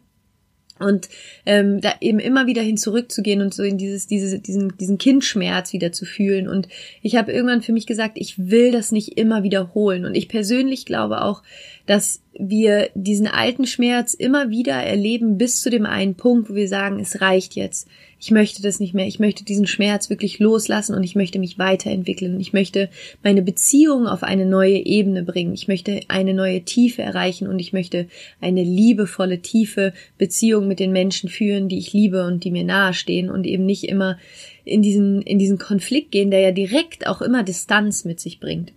Und 0.79 1.09
ähm, 1.45 1.81
da 1.81 1.93
eben 2.01 2.19
immer 2.19 2.47
wieder 2.47 2.61
hin 2.61 2.77
zurückzugehen 2.77 3.41
und 3.41 3.53
so 3.53 3.63
in 3.63 3.77
dieses, 3.77 4.07
diese, 4.07 4.39
diesen, 4.39 4.77
diesen 4.77 4.97
Kindschmerz 4.97 5.73
wieder 5.73 5.91
zu 5.91 6.05
fühlen. 6.05 6.47
Und 6.47 6.67
ich 7.01 7.15
habe 7.15 7.31
irgendwann 7.31 7.61
für 7.61 7.73
mich 7.73 7.87
gesagt, 7.87 8.17
ich 8.17 8.37
will 8.37 8.71
das 8.71 8.91
nicht 8.91 9.17
immer 9.17 9.43
wiederholen. 9.43 10.05
Und 10.05 10.15
ich 10.15 10.27
persönlich 10.27 10.85
glaube 10.85 11.21
auch, 11.21 11.43
dass 11.85 12.21
wir 12.37 12.89
diesen 12.93 13.27
alten 13.27 13.65
Schmerz 13.65 14.13
immer 14.13 14.49
wieder 14.49 14.73
erleben 14.73 15.37
bis 15.37 15.61
zu 15.61 15.69
dem 15.69 15.85
einen 15.85 16.15
Punkt, 16.15 16.49
wo 16.49 16.55
wir 16.55 16.67
sagen, 16.67 16.99
es 16.99 17.21
reicht 17.21 17.55
jetzt. 17.55 17.87
Ich 18.19 18.31
möchte 18.31 18.63
das 18.63 18.79
nicht 18.79 18.95
mehr. 18.95 19.05
Ich 19.05 19.19
möchte 19.19 19.45
diesen 19.45 19.67
Schmerz 19.67 20.09
wirklich 20.09 20.39
loslassen 20.39 20.95
und 20.95 21.03
ich 21.03 21.15
möchte 21.15 21.37
mich 21.37 21.59
weiterentwickeln. 21.59 22.39
Ich 22.39 22.51
möchte 22.51 22.89
meine 23.23 23.43
Beziehung 23.43 24.07
auf 24.07 24.23
eine 24.23 24.47
neue 24.47 24.85
Ebene 24.85 25.21
bringen. 25.21 25.53
Ich 25.53 25.67
möchte 25.67 25.99
eine 26.07 26.33
neue 26.33 26.63
Tiefe 26.63 27.03
erreichen 27.03 27.47
und 27.47 27.59
ich 27.59 27.73
möchte 27.73 28.07
eine 28.41 28.63
liebevolle, 28.63 29.41
tiefe 29.41 29.93
Beziehung 30.17 30.67
mit 30.67 30.79
den 30.79 30.91
Menschen 30.91 31.29
führen, 31.29 31.69
die 31.69 31.77
ich 31.77 31.93
liebe 31.93 32.25
und 32.25 32.43
die 32.43 32.51
mir 32.51 32.63
nahestehen 32.63 33.29
und 33.29 33.45
eben 33.45 33.65
nicht 33.67 33.83
immer 33.83 34.17
in 34.65 34.81
diesen, 34.81 35.21
in 35.21 35.37
diesen 35.37 35.59
Konflikt 35.59 36.11
gehen, 36.11 36.31
der 36.31 36.39
ja 36.39 36.51
direkt 36.51 37.05
auch 37.05 37.21
immer 37.21 37.43
Distanz 37.43 38.03
mit 38.03 38.19
sich 38.19 38.39
bringt. 38.39 38.73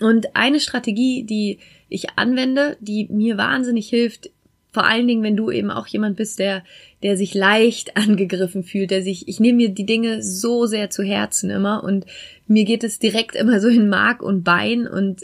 Und 0.00 0.34
eine 0.34 0.60
Strategie, 0.60 1.24
die 1.24 1.58
ich 1.88 2.10
anwende, 2.16 2.76
die 2.80 3.06
mir 3.10 3.36
wahnsinnig 3.36 3.88
hilft, 3.88 4.30
vor 4.70 4.84
allen 4.84 5.08
Dingen, 5.08 5.22
wenn 5.22 5.36
du 5.36 5.50
eben 5.50 5.70
auch 5.70 5.86
jemand 5.86 6.16
bist, 6.16 6.38
der, 6.38 6.62
der 7.02 7.16
sich 7.16 7.34
leicht 7.34 7.96
angegriffen 7.96 8.62
fühlt, 8.62 8.90
der 8.90 9.02
sich, 9.02 9.28
ich 9.28 9.40
nehme 9.40 9.56
mir 9.56 9.68
die 9.70 9.86
Dinge 9.86 10.22
so 10.22 10.66
sehr 10.66 10.90
zu 10.90 11.02
Herzen 11.02 11.50
immer 11.50 11.82
und 11.82 12.06
mir 12.46 12.64
geht 12.64 12.84
es 12.84 12.98
direkt 12.98 13.34
immer 13.34 13.60
so 13.60 13.68
in 13.68 13.88
Mark 13.88 14.22
und 14.22 14.44
Bein 14.44 14.86
und 14.86 15.22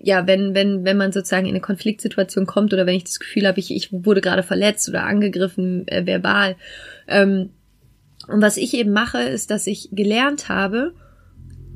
ja, 0.00 0.26
wenn, 0.26 0.54
wenn, 0.54 0.84
wenn 0.84 0.96
man 0.96 1.12
sozusagen 1.12 1.46
in 1.46 1.52
eine 1.52 1.60
Konfliktsituation 1.60 2.46
kommt 2.46 2.72
oder 2.72 2.86
wenn 2.86 2.96
ich 2.96 3.04
das 3.04 3.20
Gefühl 3.20 3.46
habe, 3.46 3.60
ich, 3.60 3.74
ich 3.74 3.92
wurde 3.92 4.20
gerade 4.20 4.42
verletzt 4.42 4.88
oder 4.88 5.04
angegriffen, 5.04 5.86
äh, 5.88 6.06
verbal. 6.06 6.56
Ähm, 7.08 7.50
und 8.28 8.40
was 8.40 8.56
ich 8.56 8.74
eben 8.74 8.92
mache, 8.92 9.22
ist, 9.22 9.50
dass 9.50 9.66
ich 9.66 9.90
gelernt 9.92 10.48
habe, 10.48 10.94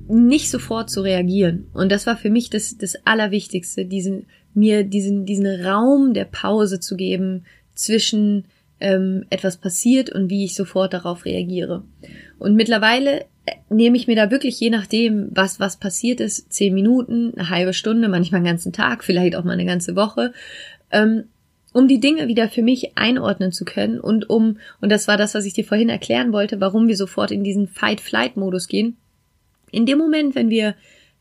nicht 0.09 0.51
sofort 0.51 0.89
zu 0.89 1.03
reagieren. 1.03 1.67
Und 1.73 1.91
das 1.91 2.07
war 2.07 2.17
für 2.17 2.31
mich 2.31 2.49
das, 2.49 2.79
das 2.79 2.95
Allerwichtigste, 3.05 3.85
diesen, 3.85 4.27
mir 4.57 4.85
diesen, 4.85 5.27
diesen 5.27 5.47
Raum 5.47 6.15
der 6.15 6.25
Pause 6.25 6.81
zu 6.81 6.97
geben 6.97 7.45
zwischen 7.75 8.45
ähm, 8.81 9.25
etwas 9.31 9.57
passiert 9.57 10.11
und 10.11 10.31
wie 10.31 10.45
ich 10.45 10.55
sofort 10.55 10.93
darauf 10.93 11.25
reagiere. 11.25 11.85
Und 12.39 12.55
mittlerweile 12.57 13.23
äh, 13.47 13.53
nehme 13.71 13.97
ich 13.97 14.07
mir 14.07 14.17
da 14.17 14.31
wirklich 14.31 14.59
je 14.61 14.71
nachdem, 14.71 15.29
was, 15.33 15.61
was 15.61 15.79
passiert 15.79 16.21
ist, 16.21 16.53
zehn 16.53 16.75
Minuten, 16.75 17.33
eine 17.37 17.51
halbe 17.51 17.73
Stunde, 17.73 18.09
manchmal 18.09 18.39
einen 18.39 18.47
ganzen 18.47 18.73
Tag, 18.73 19.05
vielleicht 19.05 19.37
auch 19.37 19.45
mal 19.45 19.53
eine 19.53 19.65
ganze 19.65 19.97
Woche, 19.97 20.33
ähm, 20.91 21.25
um 21.73 21.89
die 21.89 22.01
Dinge 22.01 22.27
wieder 22.27 22.49
für 22.49 22.63
mich 22.63 22.97
einordnen 22.97 23.53
zu 23.53 23.65
können 23.65 24.01
und 24.01 24.31
um, 24.31 24.59
und 24.81 24.91
das 24.91 25.09
war 25.09 25.19
das, 25.19 25.35
was 25.35 25.45
ich 25.45 25.53
dir 25.53 25.65
vorhin 25.65 25.91
erklären 25.91 26.33
wollte, 26.33 26.61
warum 26.61 26.89
wir 26.89 26.97
sofort 26.97 27.31
in 27.31 27.45
diesen 27.45 27.69
Fight-Flight-Modus 27.69 28.69
gehen, 28.69 28.97
in 29.71 29.85
dem 29.85 29.99
Moment, 29.99 30.35
wenn 30.35 30.49
wir 30.49 30.75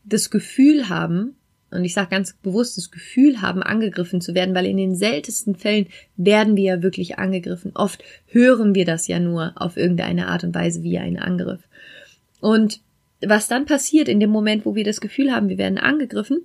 das 0.04 0.30
Gefühl 0.30 0.88
haben, 0.88 1.36
und 1.70 1.84
ich 1.84 1.94
sage 1.94 2.10
ganz 2.10 2.34
bewusst 2.42 2.76
das 2.76 2.90
Gefühl 2.90 3.42
haben, 3.42 3.62
angegriffen 3.62 4.20
zu 4.20 4.34
werden, 4.34 4.54
weil 4.54 4.66
in 4.66 4.76
den 4.76 4.94
seltensten 4.94 5.56
Fällen 5.56 5.88
werden 6.16 6.56
wir 6.56 6.64
ja 6.64 6.82
wirklich 6.82 7.18
angegriffen. 7.18 7.72
Oft 7.74 8.04
hören 8.26 8.74
wir 8.74 8.84
das 8.84 9.08
ja 9.08 9.18
nur 9.18 9.52
auf 9.56 9.76
irgendeine 9.76 10.28
Art 10.28 10.44
und 10.44 10.54
Weise 10.54 10.82
wie 10.82 10.98
ein 10.98 11.18
Angriff. 11.18 11.60
Und 12.40 12.80
was 13.20 13.48
dann 13.48 13.66
passiert 13.66 14.08
in 14.08 14.20
dem 14.20 14.30
Moment, 14.30 14.64
wo 14.64 14.74
wir 14.74 14.84
das 14.84 15.00
Gefühl 15.00 15.32
haben, 15.32 15.48
wir 15.48 15.58
werden 15.58 15.78
angegriffen, 15.78 16.42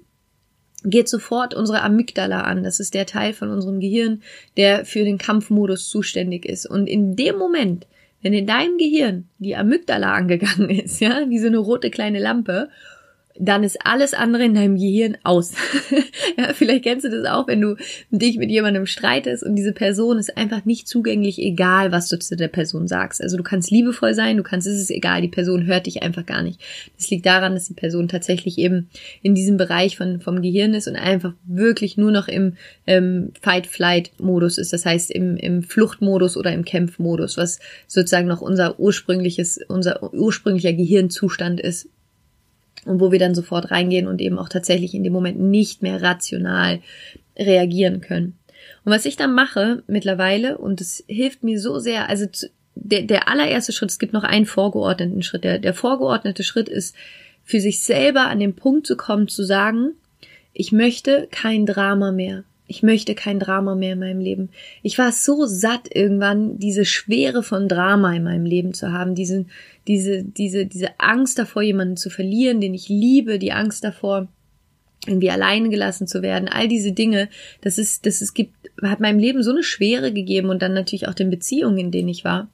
geht 0.84 1.08
sofort 1.08 1.54
unsere 1.54 1.84
Amygdala 1.84 2.42
an. 2.42 2.64
Das 2.64 2.80
ist 2.80 2.94
der 2.94 3.06
Teil 3.06 3.34
von 3.34 3.50
unserem 3.50 3.80
Gehirn, 3.80 4.24
der 4.58 4.86
für 4.86 5.04
den 5.04 5.18
Kampfmodus 5.18 5.90
zuständig 5.90 6.46
ist. 6.46 6.66
Und 6.66 6.88
in 6.88 7.16
dem 7.16 7.38
Moment, 7.38 7.86
wenn 8.22 8.34
in 8.34 8.48
deinem 8.48 8.78
Gehirn 8.78 9.28
die 9.38 9.56
Amygdala 9.56 10.14
angegangen 10.14 10.70
ist, 10.72 11.00
ja, 11.00 11.30
wie 11.30 11.40
so 11.40 11.48
eine 11.48 11.60
rote 11.60 11.92
kleine 11.92 12.20
Lampe 12.20 12.70
dann 13.42 13.64
ist 13.64 13.84
alles 13.84 14.14
andere 14.14 14.46
in 14.46 14.54
deinem 14.54 14.76
Gehirn 14.76 15.18
aus. 15.24 15.54
ja, 16.38 16.54
vielleicht 16.54 16.84
kennst 16.84 17.06
du 17.06 17.10
das 17.10 17.26
auch, 17.26 17.48
wenn 17.48 17.60
du 17.60 17.76
dich 18.12 18.38
mit 18.38 18.52
jemandem 18.52 18.86
streitest 18.86 19.44
und 19.44 19.56
diese 19.56 19.72
Person 19.72 20.20
ist 20.20 20.38
einfach 20.38 20.64
nicht 20.66 20.88
zugänglich, 20.88 21.40
egal 21.40 21.92
was 21.92 22.08
du 22.08 22.20
zu 22.20 22.36
der 22.36 22.50
Person 22.50 22.88
sagst. 22.88 23.20
Also 23.20 23.38
du 23.38 23.44
kannst 23.44 23.72
liebevoll 23.72 24.14
sein, 24.14 24.38
du 24.38 24.44
kannst, 24.44 24.68
es 24.68 24.80
ist 24.80 24.92
egal, 24.92 25.24
die 25.24 25.28
Person 25.28 25.66
hört 25.66 25.88
dich 25.88 26.04
einfach 26.04 26.28
gar 26.28 26.44
nicht. 26.44 26.62
Das 26.98 27.10
liegt 27.10 27.26
daran, 27.26 27.56
dass 27.56 27.66
die 27.66 27.74
Person 27.74 28.08
tatsächlich 28.08 28.60
eben 28.60 28.90
in 29.24 29.34
diesem 29.34 29.58
Bereich 29.58 29.98
von, 29.98 30.22
vom 30.22 30.44
Gehirn 30.44 30.76
ist 30.76 30.88
und 30.88 30.96
einfach 30.96 31.34
wirklich 31.44 31.98
nur 31.98 32.12
noch 32.12 32.28
im 32.28 32.58
ähm, 32.86 33.32
Fight-Flight-Modus 33.42 34.60
ist. 34.60 34.72
Das 34.72 34.86
heißt 34.86 35.10
im, 35.10 35.36
im 35.36 35.64
Fluchtmodus 35.64 36.38
oder 36.38 36.54
im 36.54 36.64
Kämpfmodus, 36.64 37.38
was 37.38 37.60
sozusagen 37.88 38.28
noch 38.28 38.42
unser 38.42 38.80
ursprüngliches, 38.80 39.60
unser 39.68 40.14
ursprünglicher 40.14 40.74
Gehirnzustand 40.74 41.60
ist, 41.60 41.90
und 42.86 43.00
wo 43.00 43.12
wir 43.12 43.20
dann 43.20 43.36
sofort 43.36 43.72
reingehen 43.72 44.08
und 44.08 44.22
eben 44.22 44.40
auch 44.40 44.50
tatsächlich 44.50 44.94
in 44.94 45.04
dem 45.04 45.14
Moment 45.14 45.40
nicht 45.40 45.82
mehr 45.82 46.02
rational 46.02 46.80
reagieren 47.38 48.02
können. 48.02 48.38
Und 48.84 48.92
was 48.92 49.06
ich 49.06 49.16
dann 49.16 49.34
mache 49.34 49.84
mittlerweile, 49.88 50.58
und 50.58 50.82
es 50.82 51.04
hilft 51.08 51.44
mir 51.44 51.60
so 51.60 51.80
sehr, 51.80 52.10
also 52.10 52.26
der, 52.76 53.04
der 53.04 53.28
allererste 53.28 53.72
Schritt, 53.72 53.92
es 53.92 54.00
gibt 54.00 54.14
noch 54.14 54.24
einen 54.24 54.46
vorgeordneten 54.46 55.22
Schritt. 55.24 55.44
Der, 55.44 55.60
der 55.60 55.74
vorgeordnete 55.74 56.44
Schritt 56.44 56.70
ist, 56.70 56.96
für 57.44 57.60
sich 57.60 57.82
selber 57.82 58.28
an 58.28 58.40
den 58.40 58.56
Punkt 58.56 58.88
zu 58.88 58.96
kommen, 58.96 59.28
zu 59.28 59.44
sagen, 59.44 59.92
ich 60.54 60.72
möchte 60.72 61.28
kein 61.32 61.66
Drama 61.66 62.12
mehr. 62.12 62.44
Ich 62.72 62.84
möchte 62.84 63.16
kein 63.16 63.38
Drama 63.38 63.76
mehr 63.76 63.94
in 63.94 64.00
meinem 64.00 64.22
Leben. 64.22 64.50
Ich 64.82 64.98
war 64.98 65.12
so 65.12 65.46
satt 65.46 65.94
irgendwann, 65.94 66.58
diese 66.58 66.86
Schwere 66.86 67.44
von 67.44 67.68
Drama 67.68 68.16
in 68.16 68.24
meinem 68.24 68.46
Leben 68.46 68.74
zu 68.74 68.94
haben, 68.94 69.14
diesen, 69.14 69.50
diese, 69.88 70.24
diese, 70.24 70.66
diese 70.66 70.98
Angst 70.98 71.38
davor, 71.38 71.64
jemanden 71.64 71.98
zu 71.98 72.10
verlieren, 72.10 72.62
den 72.62 72.74
ich 72.74 72.88
liebe, 72.88 73.40
die 73.40 73.52
Angst 73.52 73.84
davor, 73.84 74.30
irgendwie 75.06 75.32
allein 75.32 75.70
gelassen 75.70 76.08
zu 76.08 76.22
werden, 76.22 76.48
all 76.48 76.70
diese 76.70 76.94
Dinge, 76.94 77.28
das 77.60 77.78
ist, 77.78 78.06
das 78.06 78.22
ist, 78.22 78.34
gibt, 78.36 78.54
hat 78.82 79.02
meinem 79.02 79.20
Leben 79.20 79.44
so 79.44 79.52
eine 79.52 79.64
Schwere 79.64 80.14
gegeben 80.14 80.50
und 80.50 80.62
dann 80.62 80.74
natürlich 80.74 81.10
auch 81.10 81.14
den 81.14 81.30
Beziehungen, 81.30 81.78
in 81.78 81.92
denen 81.92 82.08
ich 82.08 82.24
war. 82.24 82.50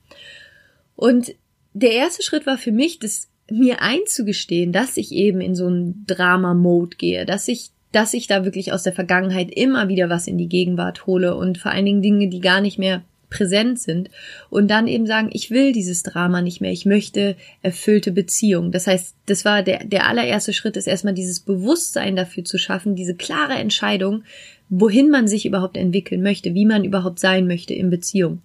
Und 0.95 1.35
der 1.73 1.91
erste 1.91 2.23
Schritt 2.23 2.47
war 2.47 2.57
für 2.57 2.71
mich, 2.71 2.97
das 2.97 3.29
mir 3.51 3.83
einzugestehen, 3.83 4.71
dass 4.71 4.97
ich 4.97 5.11
eben 5.11 5.41
in 5.41 5.53
so 5.53 5.67
einen 5.67 6.05
Drama-Mode 6.07 6.97
gehe, 6.97 7.27
dass 7.27 7.47
ich, 7.47 7.69
dass 7.91 8.13
ich 8.13 8.27
da 8.27 8.43
wirklich 8.43 8.73
aus 8.73 8.83
der 8.83 8.93
Vergangenheit 8.93 9.51
immer 9.51 9.87
wieder 9.87 10.09
was 10.09 10.27
in 10.27 10.37
die 10.37 10.49
Gegenwart 10.49 11.05
hole 11.07 11.35
und 11.35 11.57
vor 11.57 11.71
allen 11.71 11.85
Dingen 11.85 12.01
Dinge, 12.01 12.27
die 12.27 12.41
gar 12.41 12.61
nicht 12.61 12.77
mehr 12.77 13.03
präsent 13.29 13.79
sind 13.79 14.09
und 14.49 14.69
dann 14.69 14.87
eben 14.87 15.05
sagen, 15.05 15.29
ich 15.33 15.51
will 15.51 15.73
dieses 15.73 16.03
Drama 16.03 16.41
nicht 16.41 16.61
mehr, 16.61 16.71
ich 16.71 16.85
möchte 16.85 17.35
erfüllte 17.61 18.11
Beziehungen. 18.11 18.71
Das 18.71 18.87
heißt, 18.87 19.15
das 19.25 19.43
war 19.43 19.63
der, 19.63 19.83
der 19.83 20.07
allererste 20.07 20.53
Schritt, 20.53 20.77
ist 20.77 20.87
erstmal 20.87 21.13
dieses 21.13 21.41
Bewusstsein 21.41 22.15
dafür 22.15 22.45
zu 22.45 22.57
schaffen, 22.57 22.95
diese 22.95 23.15
klare 23.15 23.55
Entscheidung, 23.55 24.23
wohin 24.69 25.09
man 25.09 25.27
sich 25.27 25.45
überhaupt 25.45 25.77
entwickeln 25.77 26.21
möchte, 26.21 26.53
wie 26.53 26.65
man 26.65 26.83
überhaupt 26.83 27.19
sein 27.19 27.47
möchte 27.47 27.73
in 27.73 27.89
Beziehung. 27.89 28.41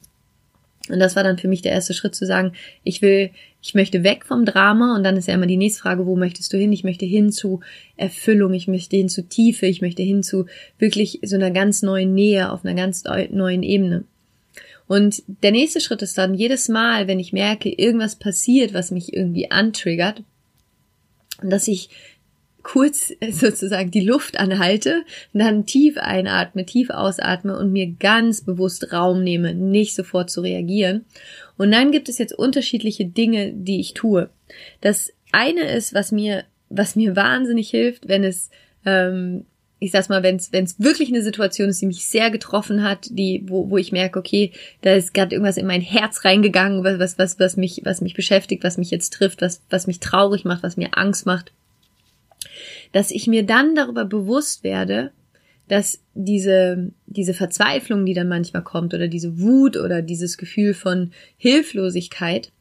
Und 0.88 0.99
das 0.99 1.14
war 1.14 1.22
dann 1.22 1.38
für 1.38 1.49
mich 1.49 1.62
der 1.62 1.72
erste 1.72 1.94
Schritt 1.94 2.14
zu 2.14 2.26
sagen, 2.26 2.52
ich 2.82 3.02
will, 3.02 3.30
ich 3.62 3.75
möchte 3.75 4.02
weg 4.02 4.26
vom 4.26 4.45
Drama 4.45 4.97
und 4.97 5.04
dann 5.04 5.16
ist 5.16 5.28
ja 5.28 5.35
immer 5.35 5.47
die 5.47 5.57
nächste 5.57 5.83
Frage, 5.83 6.04
wo 6.04 6.16
möchtest 6.16 6.52
du 6.52 6.59
hin? 6.59 6.73
Ich 6.73 6.83
möchte 6.83 7.07
hin 7.07 7.31
zu 7.31 7.61
Erfüllung, 7.97 8.52
ich 8.54 8.66
möchte 8.66 8.97
hin 8.97 9.09
zu 9.09 9.23
Tiefe, 9.28 9.66
ich 9.66 9.81
möchte 9.81 10.02
hin 10.02 10.25
zu 10.25 10.47
wirklich 10.78 11.21
so 11.23 11.37
einer 11.37 11.52
ganz 11.52 11.83
neuen 11.83 12.12
Nähe 12.12 12.50
auf 12.50 12.64
einer 12.64 12.75
ganz 12.75 13.04
neuen 13.04 13.62
Ebene. 13.62 14.04
Und 14.88 15.23
der 15.26 15.52
nächste 15.52 15.81
Schritt 15.81 16.02
ist 16.02 16.19
dann 16.19 16.35
jedes 16.35 16.69
Mal, 16.69 17.07
wenn 17.07 17.21
ich 17.21 17.33
merke, 17.33 17.71
irgendwas 17.71 18.16
passiert, 18.16 18.75
was 18.75 18.90
mich 18.90 19.14
irgendwie 19.14 19.50
antriggert, 19.50 20.25
dass 21.40 21.69
ich 21.69 21.88
kurz 22.62 23.12
sozusagen 23.31 23.90
die 23.90 24.00
Luft 24.00 24.38
anhalte, 24.38 25.04
dann 25.33 25.66
tief 25.66 25.97
einatme, 25.99 26.66
tief 26.66 26.90
ausatme 26.90 27.57
und 27.57 27.73
mir 27.73 27.92
ganz 27.92 28.40
bewusst 28.42 28.92
Raum 28.92 29.23
nehme, 29.23 29.54
nicht 29.54 29.95
sofort 29.95 30.31
zu 30.31 30.40
reagieren. 30.40 31.04
Und 31.56 31.71
dann 31.71 31.92
gibt 31.92 32.09
es 32.09 32.18
jetzt 32.18 32.32
unterschiedliche 32.32 33.04
Dinge, 33.04 33.52
die 33.52 33.80
ich 33.80 33.94
tue. 33.94 34.30
Das 34.80 35.12
eine 35.32 35.71
ist, 35.71 35.94
was 35.94 36.12
mir, 36.12 36.44
was 36.68 36.97
mir 36.97 37.16
wahnsinnig 37.16 37.71
hilft, 37.71 38.09
wenn 38.09 38.25
es 38.25 38.50
ähm, 38.85 39.44
ich 39.82 39.90
sag's 39.90 40.09
mal, 40.09 40.23
wenn 40.23 40.37
es 40.37 40.78
wirklich 40.78 41.09
eine 41.09 41.23
Situation 41.23 41.68
ist, 41.68 41.82
die 41.82 41.87
mich 41.87 42.06
sehr 42.06 42.30
getroffen 42.30 42.85
hat, 42.85 43.09
die 43.11 43.42
wo, 43.49 43.68
wo 43.68 43.78
ich 43.78 43.90
merke, 43.90 44.16
okay, 44.16 44.52
da 44.82 44.94
ist 44.94 45.12
gerade 45.12 45.35
irgendwas 45.35 45.56
in 45.56 45.66
mein 45.66 45.80
Herz 45.80 46.25
reingegangen, 46.25 46.85
was 46.85 47.00
was 47.00 47.18
was 47.18 47.40
was 47.40 47.56
mich 47.56 47.80
was 47.82 48.00
mich 48.00 48.14
beschäftigt, 48.14 48.62
was 48.62 48.78
mich 48.78 48.92
jetzt 48.92 49.12
trifft, 49.12 49.42
was 49.42 49.61
was 49.71 49.88
mich 49.88 49.99
traurig 49.99 50.44
macht, 50.44 50.62
was 50.62 50.76
mir 50.76 50.97
Angst 50.97 51.26
macht, 51.26 51.50
dass 52.92 53.11
ich 53.11 53.26
mir 53.26 53.42
dann 53.42 53.75
darüber 53.75 54.04
bewusst 54.04 54.62
werde, 54.62 55.11
dass 55.69 56.00
diese 56.14 56.90
diese 57.07 57.35
Verzweiflung, 57.35 58.04
die 58.04 58.14
dann 58.14 58.28
manchmal 58.28 58.62
kommt 58.62 58.95
oder 58.95 59.09
diese 59.09 59.40
Wut 59.40 59.76
oder 59.76 60.02
dieses 60.02 60.38
Gefühl 60.38 60.75
von 60.75 61.12
Hilflosigkeit, 61.37 62.52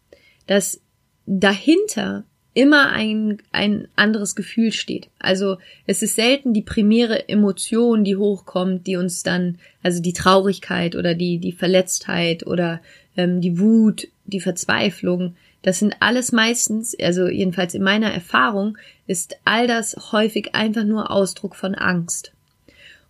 dass 0.47 0.81
dahinter 1.25 2.25
immer 2.53 2.91
ein, 2.91 3.37
ein 3.51 3.87
anderes 3.95 4.35
Gefühl 4.35 4.73
steht. 4.73 5.09
Also 5.19 5.57
es 5.87 6.01
ist 6.01 6.15
selten 6.15 6.53
die 6.53 6.61
primäre 6.61 7.29
Emotion, 7.29 8.03
die 8.03 8.17
hochkommt, 8.17 8.87
die 8.87 8.97
uns 8.97 9.23
dann, 9.23 9.57
also 9.83 10.01
die 10.01 10.13
Traurigkeit 10.13 10.95
oder 10.95 11.15
die, 11.15 11.39
die 11.39 11.53
Verletztheit 11.53 12.45
oder 12.45 12.81
ähm, 13.15 13.39
die 13.39 13.57
Wut, 13.59 14.09
die 14.25 14.41
Verzweiflung. 14.41 15.35
Das 15.61 15.79
sind 15.79 15.95
alles 16.01 16.31
meistens, 16.31 16.97
also 16.99 17.27
jedenfalls 17.27 17.73
in 17.73 17.83
meiner 17.83 18.11
Erfahrung, 18.11 18.77
ist 19.07 19.37
all 19.45 19.67
das 19.67 20.11
häufig 20.11 20.53
einfach 20.53 20.83
nur 20.83 21.11
Ausdruck 21.11 21.55
von 21.55 21.75
Angst. 21.75 22.33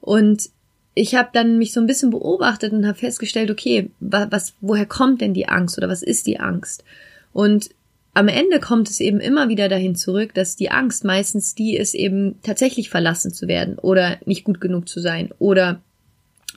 Und 0.02 0.50
ich 0.94 1.16
habe 1.16 1.30
dann 1.32 1.58
mich 1.58 1.72
so 1.72 1.80
ein 1.80 1.88
bisschen 1.88 2.10
beobachtet 2.10 2.74
und 2.74 2.86
habe 2.86 2.98
festgestellt, 2.98 3.50
okay, 3.50 3.90
was, 4.00 4.54
woher 4.60 4.86
kommt 4.86 5.22
denn 5.22 5.34
die 5.34 5.48
Angst 5.48 5.78
oder 5.78 5.88
was 5.88 6.04
ist 6.04 6.28
die 6.28 6.40
Angst? 6.40 6.84
Und 7.32 7.70
am 8.14 8.28
Ende 8.28 8.60
kommt 8.60 8.90
es 8.90 9.00
eben 9.00 9.22
immer 9.22 9.48
wieder 9.48 9.70
dahin 9.70 9.96
zurück, 9.96 10.34
dass 10.34 10.58
die 10.58 10.70
Angst 10.70 11.06
meistens 11.06 11.56
die 11.56 11.78
ist, 11.78 11.94
eben 11.94 12.36
tatsächlich 12.44 12.90
verlassen 12.90 13.34
zu 13.34 13.48
werden 13.48 13.80
oder 13.80 14.18
nicht 14.26 14.44
gut 14.44 14.60
genug 14.60 14.90
zu 14.90 15.00
sein 15.00 15.30
oder 15.40 15.82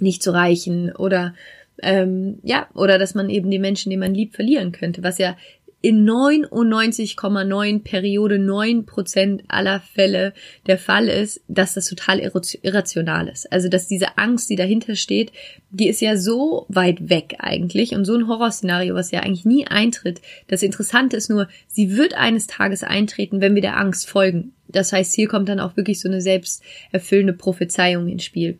nicht 0.01 0.23
zu 0.23 0.33
reichen 0.33 0.91
oder 0.91 1.35
ähm, 1.83 2.39
ja, 2.43 2.69
oder 2.75 2.99
dass 2.99 3.15
man 3.15 3.31
eben 3.31 3.51
die 3.51 3.59
Menschen, 3.59 3.91
die 3.91 3.97
man 3.97 4.15
liebt, 4.15 4.35
verlieren 4.35 4.73
könnte, 4.73 5.03
was 5.03 5.19
ja 5.19 5.37
in 5.85 6.09
99,9 6.09 7.83
Periode 7.83 8.39
9 8.39 8.87
Prozent 8.87 9.43
aller 9.49 9.81
Fälle 9.81 10.33
der 10.67 10.79
Fall 10.79 11.09
ist, 11.09 11.43
dass 11.47 11.75
das 11.75 11.91
total 11.91 12.21
irrational 12.21 13.29
ist. 13.29 13.53
Also, 13.53 13.69
dass 13.69 13.87
diese 13.87 14.17
Angst, 14.17 14.49
die 14.49 14.57
dahinter 14.57 14.97
steht, 14.97 15.31
die 15.69 15.89
ist 15.89 16.01
ja 16.01 16.17
so 16.17 16.65
weit 16.71 17.11
weg 17.11 17.35
eigentlich 17.39 17.95
und 17.95 18.07
so 18.07 18.15
ein 18.15 18.29
Horrorszenario, 18.29 18.95
was 18.95 19.11
ja 19.11 19.21
eigentlich 19.21 19.45
nie 19.45 19.67
eintritt. 19.67 20.23
Das 20.49 20.63
Interessante 20.63 21.19
ist 21.19 21.29
nur, 21.29 21.49
sie 21.69 21.99
wird 21.99 22.15
eines 22.15 22.47
Tages 22.47 22.83
eintreten, 22.83 23.43
wenn 23.43 23.55
wir 23.55 23.61
der 23.61 23.77
Angst 23.77 24.09
folgen. 24.09 24.55
Das 24.69 24.91
heißt, 24.91 25.15
hier 25.15 25.29
kommt 25.29 25.51
dann 25.51 25.61
auch 25.61 25.77
wirklich 25.77 26.01
so 26.01 26.09
eine 26.09 26.23
selbsterfüllende 26.23 27.35
Prophezeiung 27.35 28.09
ins 28.09 28.25
Spiel. 28.25 28.57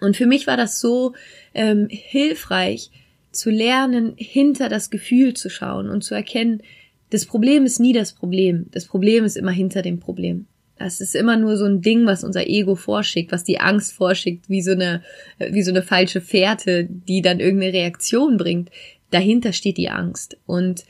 Und 0.00 0.16
für 0.16 0.26
mich 0.26 0.46
war 0.46 0.56
das 0.56 0.78
so 0.78 1.14
ähm, 1.52 1.88
hilfreich, 1.90 2.92
zu 3.32 3.50
lernen, 3.50 4.14
hinter 4.16 4.68
das 4.68 4.90
Gefühl 4.90 5.34
zu 5.34 5.50
schauen 5.50 5.88
und 5.88 6.02
zu 6.04 6.14
erkennen, 6.14 6.62
das 7.10 7.26
Problem 7.26 7.64
ist 7.64 7.78
nie 7.78 7.92
das 7.92 8.12
Problem. 8.12 8.66
Das 8.70 8.86
Problem 8.86 9.24
ist 9.24 9.36
immer 9.36 9.50
hinter 9.50 9.82
dem 9.82 10.00
Problem. 10.00 10.46
Das 10.78 11.00
ist 11.00 11.14
immer 11.14 11.36
nur 11.36 11.56
so 11.56 11.64
ein 11.66 11.82
Ding, 11.82 12.06
was 12.06 12.24
unser 12.24 12.46
Ego 12.46 12.74
vorschickt, 12.74 13.30
was 13.30 13.44
die 13.44 13.60
Angst 13.60 13.92
vorschickt, 13.92 14.48
wie 14.48 14.62
so 14.62 14.72
eine, 14.72 15.02
wie 15.38 15.62
so 15.62 15.70
eine 15.70 15.82
falsche 15.82 16.20
Fährte, 16.20 16.84
die 16.84 17.22
dann 17.22 17.38
irgendeine 17.38 17.74
Reaktion 17.74 18.36
bringt. 18.36 18.70
Dahinter 19.10 19.52
steht 19.52 19.76
die 19.76 19.90
Angst. 19.90 20.38
Und 20.46 20.84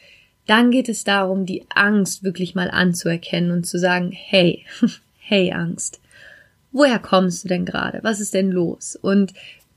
dann 0.47 0.71
geht 0.71 0.89
es 0.89 1.05
darum, 1.05 1.45
die 1.45 1.65
Angst 1.69 2.23
wirklich 2.23 2.55
mal 2.55 2.71
anzuerkennen 2.71 3.51
und 3.51 3.67
zu 3.67 3.79
sagen, 3.79 4.13
hey, 4.13 4.65
hey 5.19 5.53
Angst, 5.53 6.01
woher 6.71 6.99
kommst 6.99 7.45
du 7.45 7.49
denn 7.49 7.65
gerade? 7.65 7.99
Was 8.03 8.21
ist 8.21 8.35
denn 8.35 8.51
los? 8.51 8.97
Und 9.01 9.33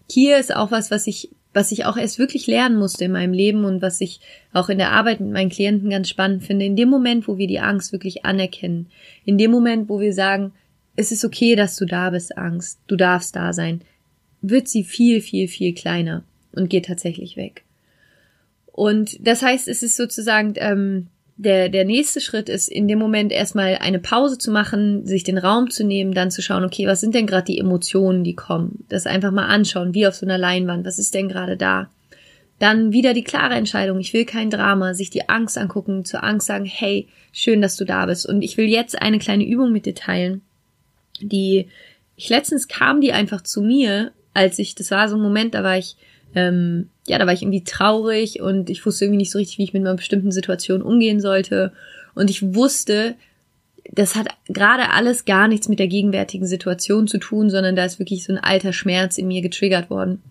hier 0.10 0.38
ist 0.38 0.56
auch 0.56 0.72
was, 0.72 0.92
was 0.92 1.08
ich 1.08 1.30
was 1.56 1.72
ich 1.72 1.86
auch 1.86 1.96
erst 1.96 2.20
wirklich 2.20 2.48
lernen 2.48 2.78
musste 2.78 3.06
in 3.06 3.14
meinem 3.14 3.32
Leben 3.32 3.64
und 3.64 3.82
was 3.82 4.02
ich 4.02 4.20
auch 4.52 4.68
in 4.68 4.78
der 4.78 4.92
Arbeit 4.92 5.22
mit 5.22 5.32
meinen 5.32 5.50
Klienten 5.50 5.90
ganz 5.90 6.10
spannend 6.10 6.44
finde, 6.44 6.66
in 6.66 6.76
dem 6.76 6.90
Moment, 6.90 7.30
wo 7.30 7.38
wir 7.38 7.48
die 7.48 7.62
Angst 7.62 7.94
wirklich 7.94 8.26
anerkennen, 8.26 8.88
in 9.24 9.38
dem 9.38 9.52
Moment, 9.52 9.88
wo 9.88 10.02
wir 10.02 10.14
sagen, 10.14 10.52
es 10.98 11.14
ist 11.14 11.24
okay, 11.24 11.56
dass 11.56 11.78
du 11.78 11.86
da 11.86 12.10
bist, 12.10 12.38
Angst, 12.38 12.80
du 12.88 12.98
darfst 12.98 13.38
da 13.38 13.54
sein, 13.54 13.82
wird 14.42 14.68
sie 14.68 14.84
viel, 14.84 15.22
viel, 15.22 15.48
viel 15.48 15.74
kleiner 15.74 16.26
und 16.52 16.70
geht 16.70 16.88
tatsächlich 16.88 17.38
weg. 17.38 17.64
Und 18.66 19.26
das 19.26 19.42
heißt, 19.42 19.70
es 19.70 19.82
ist 19.82 19.96
sozusagen 19.96 20.56
ähm, 20.58 21.08
der, 21.38 21.70
der 21.70 21.84
nächste 21.84 22.22
Schritt 22.22 22.48
ist, 22.48 22.70
in 22.70 22.88
dem 22.88 22.98
Moment 22.98 23.32
erstmal 23.32 23.78
eine 23.82 24.00
Pause 24.00 24.38
zu 24.38 24.52
machen, 24.52 25.06
sich 25.06 25.24
den 25.24 25.38
Raum 25.38 25.70
zu 25.70 25.84
nehmen, 25.84 26.14
dann 26.14 26.32
zu 26.32 26.42
schauen, 26.42 26.64
okay, 26.64 26.88
was 26.88 27.02
sind 27.02 27.14
denn 27.14 27.28
gerade 27.28 27.46
die 27.46 27.60
Emotionen, 27.60 28.24
die 28.24 28.36
kommen? 28.36 28.86
Das 28.88 29.06
einfach 29.06 29.32
mal 29.32 29.48
anschauen, 29.48 29.94
wie 29.94 30.08
auf 30.08 30.16
so 30.16 30.26
einer 30.26 30.38
Leinwand, 30.38 30.86
was 30.86 30.98
ist 30.98 31.14
denn 31.14 31.28
gerade 31.28 31.58
da? 31.58 31.90
Dann 32.60 32.94
wieder 32.94 33.14
die 33.14 33.24
klare 33.24 33.56
Entscheidung, 33.56 34.00
ich 34.00 34.14
will 34.14 34.24
kein 34.24 34.50
Drama, 34.50 34.94
sich 34.94 35.10
die 35.10 35.28
Angst 35.28 35.58
angucken, 35.58 36.06
zur 36.06 36.24
Angst 36.24 36.48
sagen, 36.48 36.64
hey, 36.64 37.10
schön, 37.34 37.62
dass 37.62 37.76
du 37.76 37.84
da 37.84 38.06
bist. 38.06 38.26
Und 38.26 38.42
ich 38.42 38.56
will 38.56 38.68
jetzt 38.68 39.02
eine 39.02 39.20
kleine 39.20 39.46
Übung 39.46 39.74
mit 39.74 39.86
dir 39.86 39.96
teilen, 39.96 40.42
die 41.20 41.68
ich 42.16 42.30
letztens 42.30 42.70
kam 42.70 43.02
die 43.02 43.12
einfach 43.12 43.42
zu 43.42 43.62
mir, 43.62 44.14
als 44.34 44.58
ich, 44.60 44.74
das 44.76 44.90
war 44.92 45.10
so 45.10 45.18
ein 45.18 45.22
Moment, 45.22 45.54
da 45.54 45.64
war 45.64 45.78
ich 45.78 45.98
ähm, 46.36 46.90
ja, 47.08 47.18
da 47.18 47.26
war 47.26 47.34
ich 47.34 47.42
irgendwie 47.42 47.64
traurig 47.64 48.42
und 48.42 48.70
ich 48.70 48.86
wusste 48.86 49.06
irgendwie 49.06 49.20
nicht 49.20 49.32
so 49.32 49.40
richtig, 49.40 49.58
wie 49.58 49.64
ich 49.64 49.74
mit 49.74 49.82
einer 49.82 49.96
bestimmten 49.96 50.32
Situation 50.32 50.82
umgehen 50.82 51.20
sollte. 51.20 51.72
Und 52.14 52.30
ich 52.30 52.56
wusste, 52.56 53.16
das 53.92 54.16
hat 54.16 54.28
gerade 54.48 54.92
alles 54.92 55.26
gar 55.26 55.48
nichts 55.48 55.70
mit 55.70 55.80
der 55.80 55.88
gegenwärtigen 55.88 56.46
Situation 56.46 57.08
zu 57.08 57.18
tun, 57.18 57.50
sondern 57.50 57.76
da 57.76 57.86
ist 57.86 58.00
wirklich 58.00 58.24
so 58.24 58.34
ein 58.34 58.40
alter 58.40 58.74
Schmerz 58.74 59.18
in 59.18 59.28
mir 59.28 59.42
getriggert 59.42 59.90
worden. 59.90 60.22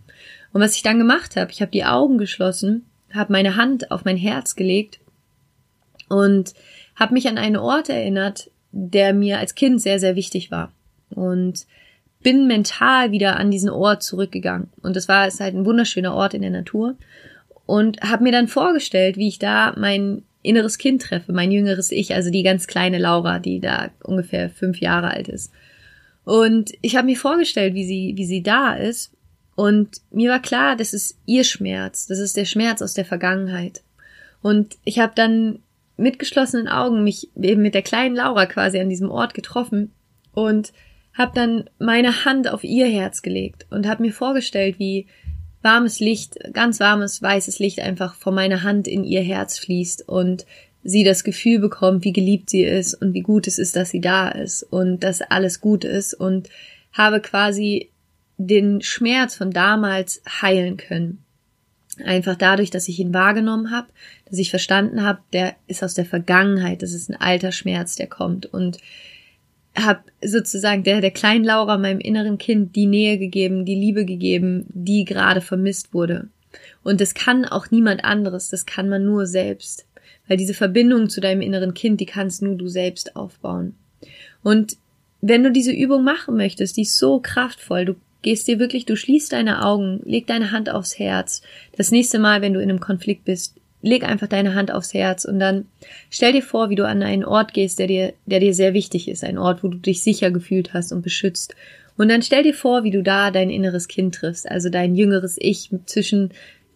Und 0.52 0.60
was 0.60 0.76
ich 0.76 0.82
dann 0.82 0.98
gemacht 0.98 1.36
habe, 1.36 1.50
ich 1.50 1.60
habe 1.60 1.72
die 1.72 1.84
Augen 1.84 2.18
geschlossen, 2.18 2.84
habe 3.12 3.32
meine 3.32 3.56
Hand 3.56 3.90
auf 3.90 4.04
mein 4.04 4.16
Herz 4.16 4.56
gelegt 4.56 5.00
und 6.08 6.54
habe 6.96 7.14
mich 7.14 7.28
an 7.28 7.38
einen 7.38 7.56
Ort 7.56 7.88
erinnert, 7.88 8.50
der 8.72 9.14
mir 9.14 9.38
als 9.38 9.54
Kind 9.54 9.80
sehr, 9.80 9.98
sehr 9.98 10.16
wichtig 10.16 10.50
war. 10.50 10.72
Und 11.10 11.66
bin 12.24 12.48
mental 12.48 13.12
wieder 13.12 13.36
an 13.36 13.52
diesen 13.52 13.70
Ort 13.70 14.02
zurückgegangen. 14.02 14.70
Und 14.82 14.96
das 14.96 15.06
war 15.06 15.28
es 15.28 15.38
halt 15.38 15.54
ein 15.54 15.66
wunderschöner 15.66 16.14
Ort 16.14 16.34
in 16.34 16.42
der 16.42 16.50
Natur. 16.50 16.96
Und 17.66 18.00
habe 18.00 18.24
mir 18.24 18.32
dann 18.32 18.48
vorgestellt, 18.48 19.16
wie 19.16 19.28
ich 19.28 19.38
da 19.38 19.74
mein 19.76 20.24
inneres 20.42 20.78
Kind 20.78 21.02
treffe, 21.02 21.32
mein 21.32 21.52
jüngeres 21.52 21.92
Ich, 21.92 22.14
also 22.14 22.30
die 22.30 22.42
ganz 22.42 22.66
kleine 22.66 22.98
Laura, 22.98 23.38
die 23.38 23.60
da 23.60 23.90
ungefähr 24.02 24.50
fünf 24.50 24.80
Jahre 24.80 25.10
alt 25.10 25.28
ist. 25.28 25.52
Und 26.24 26.72
ich 26.80 26.96
habe 26.96 27.06
mir 27.06 27.16
vorgestellt, 27.16 27.74
wie 27.74 27.86
sie, 27.86 28.14
wie 28.16 28.26
sie 28.26 28.42
da 28.42 28.74
ist. 28.74 29.12
Und 29.54 30.00
mir 30.10 30.30
war 30.30 30.40
klar, 30.40 30.76
das 30.76 30.94
ist 30.94 31.18
ihr 31.26 31.44
Schmerz, 31.44 32.06
das 32.06 32.18
ist 32.18 32.36
der 32.36 32.44
Schmerz 32.44 32.82
aus 32.82 32.94
der 32.94 33.04
Vergangenheit. 33.04 33.82
Und 34.42 34.76
ich 34.84 34.98
habe 34.98 35.12
dann 35.14 35.60
mit 35.96 36.18
geschlossenen 36.18 36.68
Augen 36.68 37.04
mich 37.04 37.28
eben 37.40 37.62
mit 37.62 37.74
der 37.74 37.82
kleinen 37.82 38.16
Laura 38.16 38.46
quasi 38.46 38.80
an 38.80 38.88
diesem 38.88 39.10
Ort 39.10 39.32
getroffen 39.34 39.92
und 40.32 40.72
habe 41.14 41.32
dann 41.34 41.70
meine 41.78 42.24
Hand 42.24 42.48
auf 42.48 42.64
ihr 42.64 42.86
Herz 42.86 43.22
gelegt 43.22 43.66
und 43.70 43.86
habe 43.86 44.02
mir 44.02 44.12
vorgestellt, 44.12 44.78
wie 44.78 45.06
warmes 45.62 46.00
Licht, 46.00 46.38
ganz 46.52 46.80
warmes 46.80 47.22
weißes 47.22 47.58
Licht 47.58 47.80
einfach 47.80 48.14
von 48.14 48.34
meiner 48.34 48.62
Hand 48.62 48.86
in 48.86 49.04
ihr 49.04 49.22
Herz 49.22 49.58
fließt 49.58 50.08
und 50.08 50.44
sie 50.82 51.04
das 51.04 51.24
Gefühl 51.24 51.60
bekommt, 51.60 52.04
wie 52.04 52.12
geliebt 52.12 52.50
sie 52.50 52.62
ist 52.62 52.94
und 52.94 53.14
wie 53.14 53.22
gut 53.22 53.46
es 53.46 53.58
ist, 53.58 53.74
dass 53.74 53.90
sie 53.90 54.02
da 54.02 54.28
ist 54.28 54.62
und 54.62 55.02
dass 55.02 55.22
alles 55.22 55.60
gut 55.60 55.84
ist 55.84 56.12
und 56.12 56.50
habe 56.92 57.20
quasi 57.20 57.90
den 58.36 58.82
Schmerz 58.82 59.34
von 59.36 59.50
damals 59.50 60.20
heilen 60.42 60.76
können. 60.76 61.24
Einfach 62.04 62.34
dadurch, 62.34 62.70
dass 62.70 62.88
ich 62.88 62.98
ihn 62.98 63.14
wahrgenommen 63.14 63.70
habe, 63.70 63.86
dass 64.28 64.38
ich 64.38 64.50
verstanden 64.50 65.04
habe, 65.04 65.20
der 65.32 65.54
ist 65.68 65.82
aus 65.82 65.94
der 65.94 66.04
Vergangenheit, 66.04 66.82
das 66.82 66.92
ist 66.92 67.08
ein 67.08 67.16
alter 67.16 67.52
Schmerz, 67.52 67.94
der 67.94 68.08
kommt 68.08 68.46
und 68.46 68.78
habe 69.76 70.00
sozusagen 70.22 70.84
der 70.84 71.00
der 71.00 71.10
kleinen 71.10 71.44
Laura 71.44 71.78
meinem 71.78 72.00
inneren 72.00 72.38
Kind 72.38 72.76
die 72.76 72.86
Nähe 72.86 73.18
gegeben, 73.18 73.64
die 73.64 73.74
Liebe 73.74 74.04
gegeben, 74.04 74.66
die 74.68 75.04
gerade 75.04 75.40
vermisst 75.40 75.92
wurde. 75.92 76.28
Und 76.82 77.00
das 77.00 77.14
kann 77.14 77.44
auch 77.44 77.70
niemand 77.70 78.04
anderes, 78.04 78.50
das 78.50 78.66
kann 78.66 78.88
man 78.88 79.04
nur 79.04 79.26
selbst. 79.26 79.86
Weil 80.28 80.36
diese 80.36 80.54
Verbindung 80.54 81.08
zu 81.10 81.20
deinem 81.20 81.40
inneren 81.40 81.74
Kind, 81.74 82.00
die 82.00 82.06
kannst 82.06 82.42
nur 82.42 82.54
du 82.54 82.68
selbst 82.68 83.16
aufbauen. 83.16 83.74
Und 84.42 84.76
wenn 85.20 85.42
du 85.42 85.50
diese 85.50 85.72
Übung 85.72 86.04
machen 86.04 86.36
möchtest, 86.36 86.76
die 86.76 86.82
ist 86.82 86.98
so 86.98 87.18
kraftvoll, 87.20 87.84
du 87.84 87.96
gehst 88.22 88.46
dir 88.46 88.58
wirklich, 88.58 88.86
du 88.86 88.96
schließt 88.96 89.32
deine 89.32 89.64
Augen, 89.64 90.00
leg 90.04 90.26
deine 90.26 90.50
Hand 90.50 90.70
aufs 90.70 90.98
Herz. 90.98 91.42
Das 91.76 91.90
nächste 91.90 92.18
Mal, 92.18 92.42
wenn 92.42 92.54
du 92.54 92.60
in 92.60 92.70
einem 92.70 92.80
Konflikt 92.80 93.24
bist, 93.24 93.54
leg 93.84 94.02
einfach 94.02 94.28
deine 94.28 94.54
Hand 94.54 94.72
aufs 94.72 94.94
Herz 94.94 95.24
und 95.24 95.38
dann 95.38 95.66
stell 96.10 96.32
dir 96.32 96.42
vor, 96.42 96.70
wie 96.70 96.74
du 96.74 96.86
an 96.86 97.02
einen 97.02 97.24
Ort 97.24 97.52
gehst, 97.52 97.78
der 97.78 97.86
dir, 97.86 98.14
der 98.26 98.40
dir 98.40 98.54
sehr 98.54 98.72
wichtig 98.72 99.08
ist, 99.08 99.22
ein 99.22 99.38
Ort, 99.38 99.62
wo 99.62 99.68
du 99.68 99.78
dich 99.78 100.02
sicher 100.02 100.30
gefühlt 100.30 100.72
hast 100.72 100.90
und 100.90 101.02
beschützt. 101.02 101.54
Und 101.96 102.08
dann 102.08 102.22
stell 102.22 102.42
dir 102.42 102.54
vor, 102.54 102.82
wie 102.82 102.90
du 102.90 103.02
da 103.02 103.30
dein 103.30 103.50
inneres 103.50 103.86
Kind 103.86 104.14
triffst, 104.14 104.50
also 104.50 104.70
dein 104.70 104.96
jüngeres 104.96 105.36
Ich 105.38 105.70
zwischen 105.86 106.30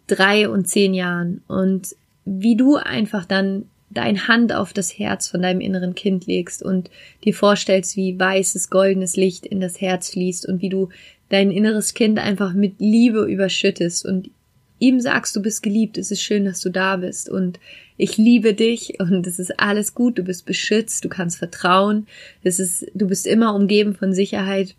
drei 0.07 0.49
und 0.49 0.69
zehn 0.69 0.95
Jahren 0.95 1.43
und 1.49 1.97
wie 2.25 2.57
du 2.57 2.77
einfach 2.77 3.25
dann 3.25 3.65
dein 3.91 4.29
Hand 4.29 4.53
auf 4.53 4.75
das 4.75 4.99
Herz 4.99 5.29
von 5.29 5.41
deinem 5.41 5.63
inneren 5.63 5.95
Kind 5.95 6.27
legst 6.27 6.63
und 6.63 6.91
dir 7.25 7.33
vorstellst, 7.33 7.97
wie 7.97 8.19
weißes, 8.19 8.69
goldenes 8.69 9.17
Licht 9.17 9.47
in 9.47 9.61
das 9.61 9.81
Herz 9.81 10.11
fließt 10.11 10.47
und 10.47 10.61
wie 10.61 10.69
du 10.69 10.91
dein 11.31 11.51
inneres 11.51 11.95
Kind 11.95 12.19
einfach 12.19 12.53
mit 12.53 12.75
Liebe 12.79 13.25
überschüttest 13.25 14.05
und 14.05 14.31
ihm 14.79 15.01
sagst, 15.01 15.35
du 15.35 15.43
bist 15.43 15.63
geliebt, 15.63 15.99
es 15.99 16.11
ist 16.11 16.23
schön, 16.23 16.45
dass 16.45 16.61
du 16.61 16.71
da 16.71 16.97
bist 16.97 17.29
und 17.29 17.59
ich 17.97 18.17
liebe 18.17 18.55
dich 18.55 19.01
und 19.01 19.27
es 19.27 19.39
ist 19.39 19.59
alles 19.59 19.95
gut, 19.95 20.19
du 20.19 20.23
bist 20.23 20.47
beschützt, 20.47 21.05
du 21.05 21.09
kannst 21.09 21.39
vertrauen, 21.39 22.07
es 22.43 22.61
ist, 22.61 22.87
du 22.95 23.09
bist 23.09 23.27
immer 23.27 23.55
umgeben 23.55 23.95
von 23.95 24.13
Sicherheit 24.13 24.75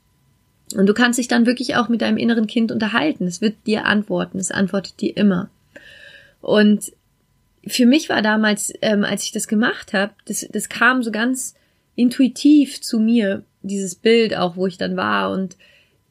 und 0.75 0.87
du 0.87 0.93
kannst 0.93 1.19
dich 1.19 1.27
dann 1.27 1.45
wirklich 1.45 1.75
auch 1.75 1.89
mit 1.89 2.01
deinem 2.01 2.17
inneren 2.17 2.47
Kind 2.47 2.71
unterhalten. 2.71 3.25
Es 3.25 3.41
wird 3.41 3.55
dir 3.65 3.85
antworten, 3.85 4.37
es 4.37 4.51
antwortet 4.51 5.01
dir 5.01 5.17
immer. 5.17 5.49
Und 6.41 6.93
für 7.67 7.85
mich 7.85 8.07
war 8.07 8.21
damals, 8.21 8.73
ähm, 8.81 9.03
als 9.03 9.23
ich 9.23 9.31
das 9.31 9.47
gemacht 9.47 9.93
habe, 9.93 10.13
das, 10.25 10.47
das 10.51 10.69
kam 10.69 11.03
so 11.03 11.11
ganz 11.11 11.55
intuitiv 11.95 12.81
zu 12.81 12.99
mir, 12.99 13.43
dieses 13.61 13.95
Bild 13.95 14.37
auch, 14.37 14.55
wo 14.55 14.67
ich 14.67 14.77
dann 14.77 14.95
war 14.95 15.31
und 15.31 15.57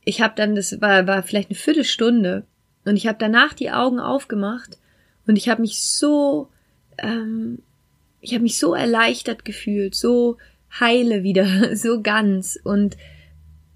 ich 0.05 0.21
habe 0.21 0.35
dann, 0.37 0.55
das 0.55 0.81
war, 0.81 1.07
war 1.07 1.23
vielleicht 1.23 1.51
eine 1.51 1.59
Viertelstunde 1.59 2.45
und 2.89 2.97
ich 2.97 3.07
habe 3.07 3.19
danach 3.19 3.55
die 3.55 3.71
Augen 3.71 4.01
aufgemacht 4.01 4.79
und 5.27 5.37
ich 5.37 5.49
habe 5.49 5.61
mich 5.61 5.83
so, 5.83 6.49
ähm, 6.99 7.61
ich 8.21 8.33
habe 8.33 8.43
mich 8.43 8.59
so 8.59 8.75
erleichtert 8.75 9.45
gefühlt, 9.45 9.95
so 9.95 10.39
heile 10.81 11.23
wieder, 11.23 11.47
so 11.77 12.01
ganz. 12.03 12.59
Und 12.63 12.97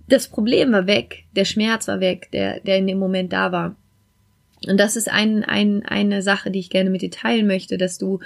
das 0.08 0.28
Problem 0.28 0.72
war 0.72 0.86
weg, 0.86 1.24
der 1.36 1.44
Schmerz 1.44 1.88
war 1.88 2.00
weg, 2.00 2.30
der, 2.32 2.60
der 2.60 2.78
in 2.78 2.86
dem 2.86 2.98
Moment 2.98 3.32
da 3.32 3.52
war. 3.52 3.76
Und 4.66 4.78
das 4.78 4.96
ist 4.96 5.10
ein, 5.10 5.44
ein, 5.44 5.84
eine 5.84 6.22
Sache, 6.22 6.50
die 6.50 6.60
ich 6.60 6.70
gerne 6.70 6.90
mit 6.90 7.02
dir 7.02 7.10
teilen 7.10 7.46
möchte, 7.46 7.78
dass 7.78 7.98
du 7.98 8.20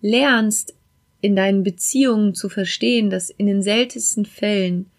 lernst, 0.00 0.74
in 1.22 1.34
deinen 1.34 1.62
Beziehungen 1.62 2.34
zu 2.34 2.48
verstehen, 2.48 3.10
dass 3.10 3.30
in 3.30 3.46
den 3.46 3.62
seltensten 3.62 4.26
Fällen 4.26 4.90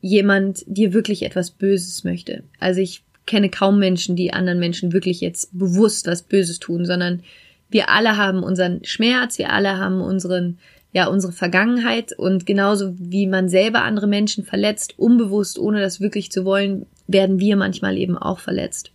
jemand 0.00 0.62
dir 0.66 0.92
wirklich 0.92 1.22
etwas 1.22 1.50
Böses 1.50 2.04
möchte. 2.04 2.44
Also 2.60 2.80
ich 2.80 3.02
kenne 3.26 3.50
kaum 3.50 3.78
Menschen, 3.78 4.16
die 4.16 4.32
anderen 4.32 4.58
Menschen 4.58 4.92
wirklich 4.92 5.20
jetzt 5.20 5.56
bewusst 5.56 6.06
was 6.06 6.22
Böses 6.22 6.58
tun, 6.58 6.86
sondern 6.86 7.22
wir 7.68 7.90
alle 7.90 8.16
haben 8.16 8.42
unseren 8.42 8.84
Schmerz, 8.84 9.38
wir 9.38 9.52
alle 9.52 9.78
haben 9.78 10.00
unseren, 10.00 10.58
ja, 10.92 11.08
unsere 11.08 11.32
Vergangenheit 11.32 12.12
und 12.12 12.46
genauso 12.46 12.94
wie 12.98 13.26
man 13.26 13.48
selber 13.48 13.82
andere 13.82 14.06
Menschen 14.06 14.44
verletzt, 14.44 14.98
unbewusst, 14.98 15.58
ohne 15.58 15.80
das 15.80 16.00
wirklich 16.00 16.30
zu 16.30 16.44
wollen, 16.44 16.86
werden 17.08 17.40
wir 17.40 17.56
manchmal 17.56 17.98
eben 17.98 18.16
auch 18.16 18.38
verletzt. 18.38 18.92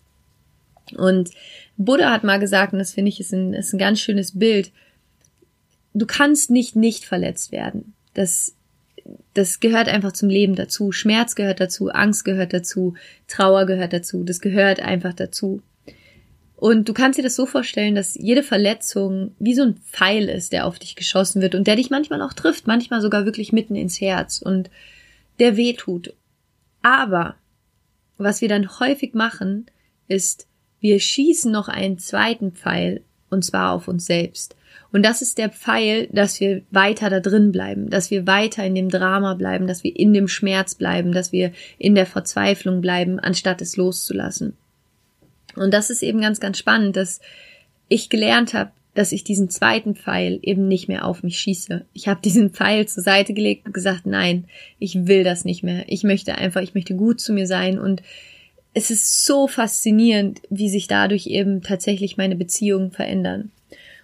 Und 0.96 1.30
Buddha 1.78 2.12
hat 2.12 2.24
mal 2.24 2.40
gesagt, 2.40 2.74
und 2.74 2.80
das 2.80 2.94
finde 2.94 3.10
ich 3.10 3.20
ist 3.20 3.34
ein, 3.34 3.54
ist 3.54 3.74
ein 3.74 3.80
ganz 3.80 4.00
schönes 4.00 4.38
Bild, 4.38 4.72
du 5.94 6.06
kannst 6.06 6.50
nicht 6.50 6.76
nicht 6.76 7.06
verletzt 7.06 7.52
werden. 7.52 7.94
Das 8.14 8.56
das 9.34 9.60
gehört 9.60 9.88
einfach 9.88 10.12
zum 10.12 10.30
Leben 10.30 10.56
dazu. 10.56 10.92
Schmerz 10.92 11.36
gehört 11.36 11.60
dazu, 11.60 11.90
Angst 11.90 12.26
gehört 12.26 12.54
dazu, 12.54 12.96
Trauer 13.28 13.66
gehört 13.66 13.94
dazu, 13.94 14.24
das 14.24 14.42
gehört 14.42 14.80
einfach 14.82 15.14
dazu. 15.14 15.62
Und 16.56 16.88
du 16.88 16.94
kannst 16.94 17.18
dir 17.18 17.24
das 17.24 17.36
so 17.36 17.48
vorstellen, 17.48 17.96
dass 17.96 18.14
jede 18.14 18.44
Verletzung 18.44 19.34
wie 19.40 19.56
so 19.56 19.64
ein 19.64 19.78
Pfeil 19.78 20.30
ist, 20.30 20.54
der 20.54 20.68
auf 20.68 20.78
dich 20.78 20.96
geschossen 20.96 21.42
wird 21.42 21.56
und 21.56 21.66
der 21.66 21.76
dich 21.76 21.90
manchmal 21.90 22.22
auch 22.22 22.34
trifft, 22.34 22.68
manchmal 22.68 23.02
sogar 23.02 23.26
wirklich 23.26 23.52
mitten 23.52 23.76
ins 23.76 24.00
Herz 24.00 24.42
und 24.44 24.70
der 25.40 25.58
weh 25.58 25.74
tut. 25.74 26.14
Aber 26.84 27.36
was 28.18 28.42
wir 28.42 28.48
dann 28.48 28.80
häufig 28.80 29.16
machen, 29.16 29.66
ist, 30.08 30.48
wir 30.80 31.00
schießen 31.00 31.52
noch 31.52 31.68
einen 31.68 31.98
zweiten 31.98 32.52
Pfeil 32.52 33.02
und 33.32 33.44
zwar 33.44 33.72
auf 33.72 33.88
uns 33.88 34.06
selbst. 34.06 34.56
Und 34.92 35.04
das 35.04 35.22
ist 35.22 35.38
der 35.38 35.50
Pfeil, 35.50 36.08
dass 36.12 36.40
wir 36.40 36.64
weiter 36.70 37.10
da 37.10 37.20
drin 37.20 37.52
bleiben, 37.52 37.90
dass 37.90 38.12
wir 38.12 38.28
weiter 38.28 38.66
in 38.66 38.76
dem 38.76 38.90
Drama 38.90 39.36
bleiben, 39.36 39.68
dass 39.68 39.84
wir 39.84 39.98
in 39.98 40.14
dem 40.14 40.28
Schmerz 40.28 40.76
bleiben, 40.76 41.14
dass 41.14 41.32
wir 41.32 41.54
in 41.78 41.96
der 41.96 42.06
Verzweiflung 42.06 42.82
bleiben, 42.82 43.20
anstatt 43.20 43.62
es 43.62 43.78
loszulassen. 43.78 44.58
Und 45.56 45.74
das 45.74 45.90
ist 45.90 46.04
eben 46.04 46.22
ganz, 46.22 46.40
ganz 46.40 46.58
spannend, 46.58 46.96
dass 46.96 47.22
ich 47.88 48.10
gelernt 48.10 48.54
habe, 48.54 48.72
dass 48.94 49.14
ich 49.14 49.24
diesen 49.24 49.50
zweiten 49.50 49.96
Pfeil 49.96 50.40
eben 50.42 50.68
nicht 50.68 50.90
mehr 50.90 51.06
auf 51.06 51.24
mich 51.24 51.40
schieße. 51.40 51.86
Ich 51.94 52.10
habe 52.10 52.22
diesen 52.22 52.50
Pfeil 52.50 52.88
zur 52.88 53.04
Seite 53.04 53.34
gelegt 53.34 53.66
und 53.66 53.74
gesagt, 53.74 54.06
nein, 54.06 54.46
ich 54.80 55.08
will 55.08 55.24
das 55.24 55.46
nicht 55.46 55.64
mehr. 55.64 55.86
Ich 55.88 56.04
möchte 56.04 56.36
einfach, 56.36 56.62
ich 56.62 56.74
möchte 56.74 56.96
gut 56.96 57.22
zu 57.22 57.32
mir 57.32 57.48
sein 57.48 57.80
und 57.80 58.02
es 58.74 58.92
ist 58.92 59.26
so 59.26 59.48
faszinierend, 59.48 60.42
wie 60.50 60.70
sich 60.70 60.88
dadurch 60.88 61.28
eben 61.28 61.62
tatsächlich 61.62 62.18
meine 62.18 62.36
Beziehungen 62.36 62.92
verändern. 62.92 63.52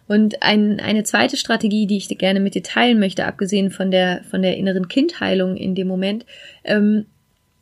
Und 0.08 0.42
ein, 0.42 0.80
eine 0.80 1.04
zweite 1.04 1.38
Strategie, 1.38 1.86
die 1.86 1.98
ich 1.98 2.08
gerne 2.18 2.40
mit 2.40 2.56
dir 2.56 2.64
teilen 2.64 3.00
möchte, 3.00 3.26
abgesehen 3.26 3.72
von 3.72 3.92
der, 3.92 4.24
von 4.30 4.42
der 4.42 4.58
inneren 4.58 4.88
Kindheilung 4.88 5.58
in 5.58 5.76
dem 5.76 5.88
Moment, 5.88 6.26
ähm, 6.64 7.06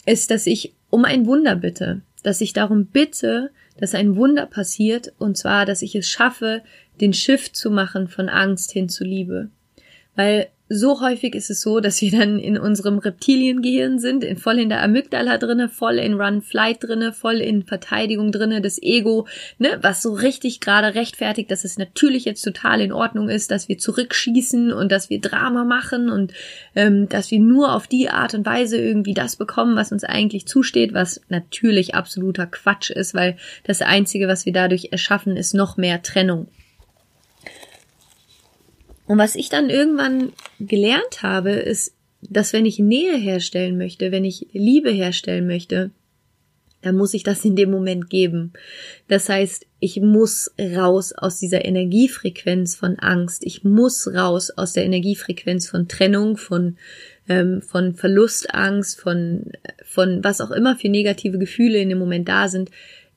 ist, 0.06 0.30
dass 0.30 0.46
ich 0.46 0.74
um 0.90 1.06
ein 1.06 1.26
Wunder 1.26 1.56
bitte, 1.56 2.02
dass 2.24 2.42
ich 2.42 2.54
darum 2.54 2.86
bitte, 2.86 3.52
dass 3.78 3.96
ein 3.96 4.16
Wunder 4.16 4.46
passiert, 4.46 5.14
und 5.18 5.38
zwar, 5.38 5.66
dass 5.66 5.82
ich 5.82 5.96
es 5.96 6.08
schaffe, 6.08 6.62
den 7.02 7.14
Shift 7.14 7.56
zu 7.56 7.72
machen 7.72 8.08
von 8.08 8.30
Angst 8.30 8.72
hin 8.72 8.90
zu 8.90 9.04
Liebe. 9.04 9.50
Weil 10.16 10.48
so 10.68 11.00
häufig 11.00 11.36
ist 11.36 11.52
es 11.52 11.62
so, 11.62 11.80
dass 11.80 12.02
wir 12.02 12.10
dann 12.10 12.40
in 12.40 12.58
unserem 12.58 12.98
Reptiliengehirn 12.98 14.00
sind, 14.00 14.24
in, 14.24 14.38
voll 14.38 14.58
in 14.58 14.70
der 14.70 14.82
Amygdala 14.82 15.38
drinne, 15.38 15.70
voll 15.70 16.00
in 16.00 16.16
Run-Flight 16.16 16.84
drinne, 16.84 17.14
voll 17.14 17.36
in 17.36 17.64
Verteidigung 17.64 18.32
drinne, 18.32 18.62
das 18.62 18.82
Ego, 18.82 19.28
ne, 19.60 19.78
was 19.82 20.02
so 20.02 20.14
richtig 20.14 20.62
gerade 20.62 20.96
rechtfertigt, 20.96 21.52
dass 21.52 21.66
es 21.66 21.78
natürlich 21.78 22.26
jetzt 22.26 22.42
total 22.42 22.82
in 22.82 22.92
Ordnung 22.92 23.30
ist, 23.30 23.52
dass 23.52 23.70
wir 23.70 23.78
zurückschießen 23.78 24.74
und 24.74 24.92
dass 24.92 25.12
wir 25.12 25.22
Drama 25.22 25.66
machen 25.66 26.10
und 26.10 26.34
ähm, 26.76 27.08
dass 27.10 27.30
wir 27.30 27.40
nur 27.40 27.76
auf 27.76 27.86
die 27.86 28.10
Art 28.10 28.34
und 28.34 28.48
Weise 28.48 28.78
irgendwie 28.78 29.14
das 29.14 29.36
bekommen, 29.36 29.76
was 29.76 29.92
uns 29.92 30.04
eigentlich 30.04 30.48
zusteht, 30.48 30.96
was 30.96 31.22
natürlich 31.30 31.94
absoluter 31.94 32.48
Quatsch 32.48 32.90
ist, 32.90 33.14
weil 33.14 33.38
das 33.66 33.84
Einzige, 33.84 34.28
was 34.28 34.48
wir 34.48 34.54
dadurch 34.54 34.90
erschaffen, 34.92 35.38
ist 35.38 35.54
noch 35.54 35.78
mehr 35.78 36.02
Trennung. 36.02 36.48
Und 39.08 39.18
was 39.18 39.36
ich 39.36 39.50
dann 39.50 39.70
irgendwann 39.70 40.34
gelernt 40.60 41.22
habe, 41.22 41.52
ist, 41.52 41.94
dass 42.22 42.54
wenn 42.54 42.66
ich 42.66 42.80
Nähe 42.80 43.18
herstellen 43.18 43.78
möchte, 43.78 44.12
wenn 44.12 44.26
ich 44.26 44.48
Liebe 44.52 44.90
herstellen 44.90 45.46
möchte, 45.46 45.92
dann 46.82 46.98
muss 46.98 47.14
ich 47.16 47.24
das 47.24 47.44
in 47.44 47.56
dem 47.56 47.72
Moment 47.72 48.10
geben. 48.10 48.54
Das 49.08 49.28
heißt, 49.28 49.66
ich 49.80 50.02
muss 50.02 50.52
raus 50.60 51.14
aus 51.14 51.40
dieser 51.40 51.66
Energiefrequenz 51.66 52.76
von 52.76 53.00
Angst. 53.00 53.44
Ich 53.44 53.64
muss 53.64 54.08
raus 54.08 54.52
aus 54.52 54.74
der 54.74 54.86
Energiefrequenz 54.86 55.68
von 55.68 55.88
Trennung, 55.88 56.38
von, 56.38 56.78
ähm, 57.28 57.64
von 57.64 57.96
Verlustangst, 57.96 59.00
von, 59.00 59.52
von 59.84 60.24
was 60.24 60.42
auch 60.42 60.52
immer 60.52 60.76
für 60.76 60.90
negative 60.90 61.40
Gefühle 61.40 61.80
in 61.80 61.90
dem 61.90 61.98
Moment 61.98 62.30
da 62.30 62.50
sind. 62.50 62.70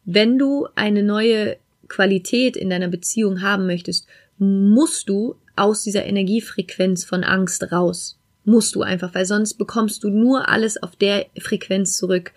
Wenn 0.06 0.38
du 0.38 0.66
eine 0.74 1.02
neue 1.02 1.56
Qualität 1.88 2.56
in 2.56 2.70
deiner 2.70 2.88
Beziehung 2.88 3.42
haben 3.42 3.66
möchtest, 3.66 4.06
musst 4.38 5.10
du 5.10 5.36
aus 5.58 5.82
dieser 5.82 6.04
Energiefrequenz 6.04 7.04
von 7.04 7.24
Angst 7.24 7.72
raus. 7.72 8.18
Musst 8.44 8.74
du 8.74 8.82
einfach, 8.82 9.14
weil 9.14 9.26
sonst 9.26 9.54
bekommst 9.54 10.04
du 10.04 10.10
nur 10.10 10.48
alles 10.48 10.82
auf 10.82 10.96
der 10.96 11.26
Frequenz 11.38 11.96
zurück. 11.96 12.32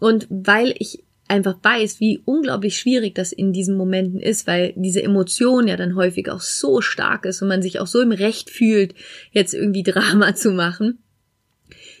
Und 0.00 0.26
weil 0.30 0.74
ich 0.78 1.04
einfach 1.28 1.56
weiß, 1.62 2.00
wie 2.00 2.20
unglaublich 2.24 2.78
schwierig 2.78 3.14
das 3.14 3.32
in 3.32 3.52
diesen 3.52 3.76
Momenten 3.76 4.20
ist, 4.20 4.46
weil 4.46 4.72
diese 4.76 5.02
Emotion 5.02 5.68
ja 5.68 5.76
dann 5.76 5.94
häufig 5.94 6.30
auch 6.30 6.40
so 6.40 6.80
stark 6.80 7.26
ist 7.26 7.42
und 7.42 7.48
man 7.48 7.62
sich 7.62 7.80
auch 7.80 7.86
so 7.86 8.00
im 8.00 8.12
Recht 8.12 8.50
fühlt, 8.50 8.94
jetzt 9.30 9.54
irgendwie 9.54 9.82
Drama 9.84 10.34
zu 10.34 10.52
machen. 10.52 10.98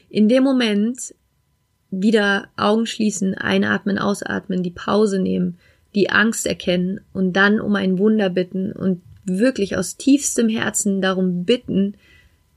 In 0.08 0.28
dem 0.28 0.42
Moment 0.42 1.14
wieder 1.90 2.48
Augen 2.56 2.86
schließen, 2.86 3.34
einatmen, 3.34 3.98
ausatmen, 3.98 4.62
die 4.62 4.70
Pause 4.70 5.20
nehmen, 5.20 5.58
die 5.94 6.10
Angst 6.10 6.46
erkennen 6.46 7.00
und 7.12 7.34
dann 7.34 7.60
um 7.60 7.74
ein 7.76 7.98
Wunder 7.98 8.30
bitten 8.30 8.72
und 8.72 9.02
wirklich 9.28 9.76
aus 9.76 9.96
tiefstem 9.96 10.48
Herzen 10.48 11.00
darum 11.00 11.44
bitten, 11.44 11.94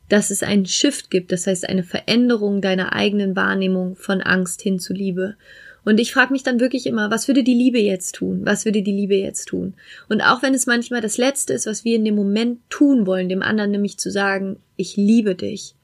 dass 0.09 0.29
es 0.29 0.43
einen 0.43 0.65
Shift 0.65 1.09
gibt, 1.09 1.31
das 1.31 1.47
heißt 1.47 1.67
eine 1.67 1.83
Veränderung 1.83 2.61
deiner 2.61 2.93
eigenen 2.93 3.35
Wahrnehmung 3.35 3.95
von 3.95 4.21
Angst 4.21 4.61
hin 4.61 4.77
zu 4.79 4.93
Liebe. 4.93 5.35
Und 5.83 5.99
ich 5.99 6.13
frage 6.13 6.31
mich 6.31 6.43
dann 6.43 6.59
wirklich 6.59 6.85
immer, 6.85 7.09
was 7.09 7.27
würde 7.27 7.43
die 7.43 7.53
Liebe 7.53 7.79
jetzt 7.79 8.15
tun? 8.15 8.41
Was 8.43 8.65
würde 8.65 8.83
die 8.83 8.91
Liebe 8.91 9.15
jetzt 9.15 9.45
tun? 9.45 9.73
Und 10.09 10.21
auch 10.21 10.43
wenn 10.43 10.53
es 10.53 10.67
manchmal 10.67 11.01
das 11.01 11.17
Letzte 11.17 11.53
ist, 11.53 11.65
was 11.65 11.85
wir 11.85 11.95
in 11.95 12.05
dem 12.05 12.15
Moment 12.15 12.59
tun 12.69 13.07
wollen, 13.07 13.29
dem 13.29 13.41
anderen 13.41 13.71
nämlich 13.71 13.97
zu 13.97 14.11
sagen, 14.11 14.57
ich 14.75 14.95
liebe 14.97 15.33
dich, 15.33 15.75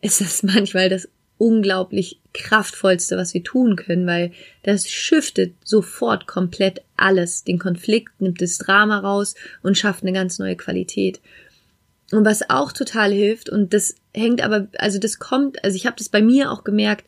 ist 0.00 0.20
das 0.20 0.42
manchmal 0.42 0.88
das 0.88 1.08
unglaublich 1.38 2.20
kraftvollste, 2.32 3.16
was 3.16 3.34
wir 3.34 3.42
tun 3.42 3.76
können, 3.76 4.06
weil 4.06 4.32
das 4.62 4.88
shiftet 4.88 5.54
sofort 5.64 6.26
komplett 6.26 6.82
alles. 6.96 7.44
Den 7.44 7.58
Konflikt 7.58 8.20
nimmt 8.20 8.40
das 8.40 8.58
Drama 8.58 8.98
raus 8.98 9.34
und 9.62 9.76
schafft 9.76 10.02
eine 10.02 10.12
ganz 10.12 10.38
neue 10.38 10.56
Qualität. 10.56 11.20
Und 12.12 12.24
was 12.24 12.48
auch 12.50 12.72
total 12.72 13.12
hilft, 13.12 13.48
und 13.48 13.74
das 13.74 13.96
hängt 14.14 14.42
aber, 14.42 14.68
also 14.78 14.98
das 14.98 15.18
kommt, 15.18 15.64
also 15.64 15.76
ich 15.76 15.86
habe 15.86 15.96
das 15.98 16.08
bei 16.08 16.22
mir 16.22 16.52
auch 16.52 16.62
gemerkt, 16.62 17.04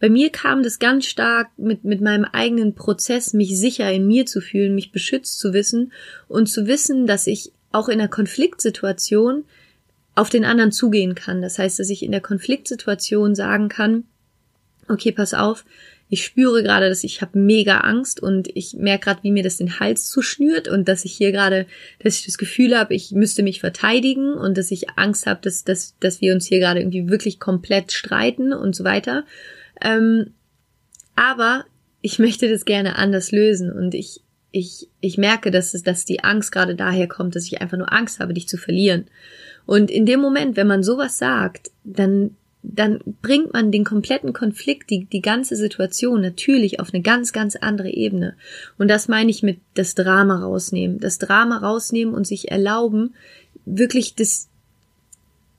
bei 0.00 0.08
mir 0.08 0.30
kam 0.30 0.62
das 0.62 0.78
ganz 0.78 1.06
stark 1.06 1.48
mit, 1.56 1.84
mit 1.84 2.00
meinem 2.00 2.24
eigenen 2.24 2.74
Prozess, 2.74 3.34
mich 3.34 3.58
sicher 3.58 3.90
in 3.92 4.06
mir 4.06 4.26
zu 4.26 4.40
fühlen, 4.40 4.74
mich 4.74 4.92
beschützt 4.92 5.40
zu 5.40 5.52
wissen 5.52 5.92
und 6.28 6.46
zu 6.46 6.66
wissen, 6.66 7.06
dass 7.06 7.26
ich 7.26 7.52
auch 7.72 7.88
in 7.88 8.00
einer 8.00 8.08
Konfliktsituation 8.08 9.44
auf 10.18 10.30
den 10.30 10.44
anderen 10.44 10.72
zugehen 10.72 11.14
kann. 11.14 11.40
Das 11.42 11.58
heißt, 11.58 11.78
dass 11.78 11.90
ich 11.90 12.02
in 12.02 12.10
der 12.10 12.20
Konfliktsituation 12.20 13.34
sagen 13.34 13.68
kann, 13.68 14.04
okay, 14.88 15.12
pass 15.12 15.32
auf, 15.32 15.64
ich 16.10 16.24
spüre 16.24 16.62
gerade, 16.62 16.88
dass 16.88 17.04
ich 17.04 17.20
habe 17.20 17.38
mega 17.38 17.80
Angst 17.80 18.20
und 18.20 18.48
ich 18.54 18.74
merke 18.74 19.04
gerade, 19.04 19.22
wie 19.22 19.30
mir 19.30 19.42
das 19.42 19.58
den 19.58 19.78
Hals 19.78 20.06
zuschnürt 20.06 20.66
und 20.66 20.88
dass 20.88 21.04
ich 21.04 21.12
hier 21.12 21.32
gerade, 21.32 21.66
dass 22.02 22.18
ich 22.18 22.24
das 22.24 22.38
Gefühl 22.38 22.76
habe, 22.76 22.94
ich 22.94 23.12
müsste 23.12 23.42
mich 23.42 23.60
verteidigen 23.60 24.32
und 24.32 24.56
dass 24.56 24.70
ich 24.70 24.90
Angst 24.96 25.26
habe, 25.26 25.40
dass, 25.42 25.64
dass, 25.64 25.96
dass 26.00 26.20
wir 26.20 26.34
uns 26.34 26.46
hier 26.46 26.58
gerade 26.58 26.80
irgendwie 26.80 27.08
wirklich 27.08 27.38
komplett 27.38 27.92
streiten 27.92 28.52
und 28.52 28.74
so 28.74 28.84
weiter. 28.84 29.24
Ähm, 29.82 30.32
aber 31.14 31.64
ich 32.00 32.18
möchte 32.18 32.50
das 32.50 32.64
gerne 32.64 32.96
anders 32.96 33.30
lösen 33.30 33.70
und 33.70 33.94
ich, 33.94 34.22
ich, 34.50 34.88
ich 35.00 35.18
merke, 35.18 35.50
dass, 35.50 35.74
es, 35.74 35.82
dass 35.82 36.06
die 36.06 36.24
Angst 36.24 36.52
gerade 36.52 36.74
daher 36.74 37.06
kommt, 37.06 37.36
dass 37.36 37.44
ich 37.44 37.60
einfach 37.60 37.76
nur 37.76 37.92
Angst 37.92 38.18
habe, 38.18 38.32
dich 38.32 38.48
zu 38.48 38.56
verlieren. 38.56 39.06
Und 39.68 39.90
in 39.90 40.06
dem 40.06 40.20
Moment, 40.20 40.56
wenn 40.56 40.66
man 40.66 40.82
sowas 40.82 41.18
sagt, 41.18 41.70
dann 41.84 42.36
dann 42.62 43.00
bringt 43.22 43.52
man 43.52 43.70
den 43.70 43.84
kompletten 43.84 44.32
Konflikt, 44.32 44.90
die, 44.90 45.04
die 45.04 45.20
ganze 45.20 45.56
Situation 45.56 46.22
natürlich 46.22 46.80
auf 46.80 46.92
eine 46.92 47.02
ganz, 47.02 47.32
ganz 47.32 47.54
andere 47.54 47.90
Ebene. 47.90 48.34
Und 48.78 48.88
das 48.88 49.08
meine 49.08 49.30
ich 49.30 49.42
mit 49.42 49.60
das 49.74 49.94
Drama 49.94 50.40
rausnehmen. 50.40 50.98
Das 50.98 51.18
Drama 51.18 51.58
rausnehmen 51.58 52.14
und 52.14 52.26
sich 52.26 52.50
erlauben, 52.50 53.14
wirklich 53.64 54.14
das, 54.16 54.48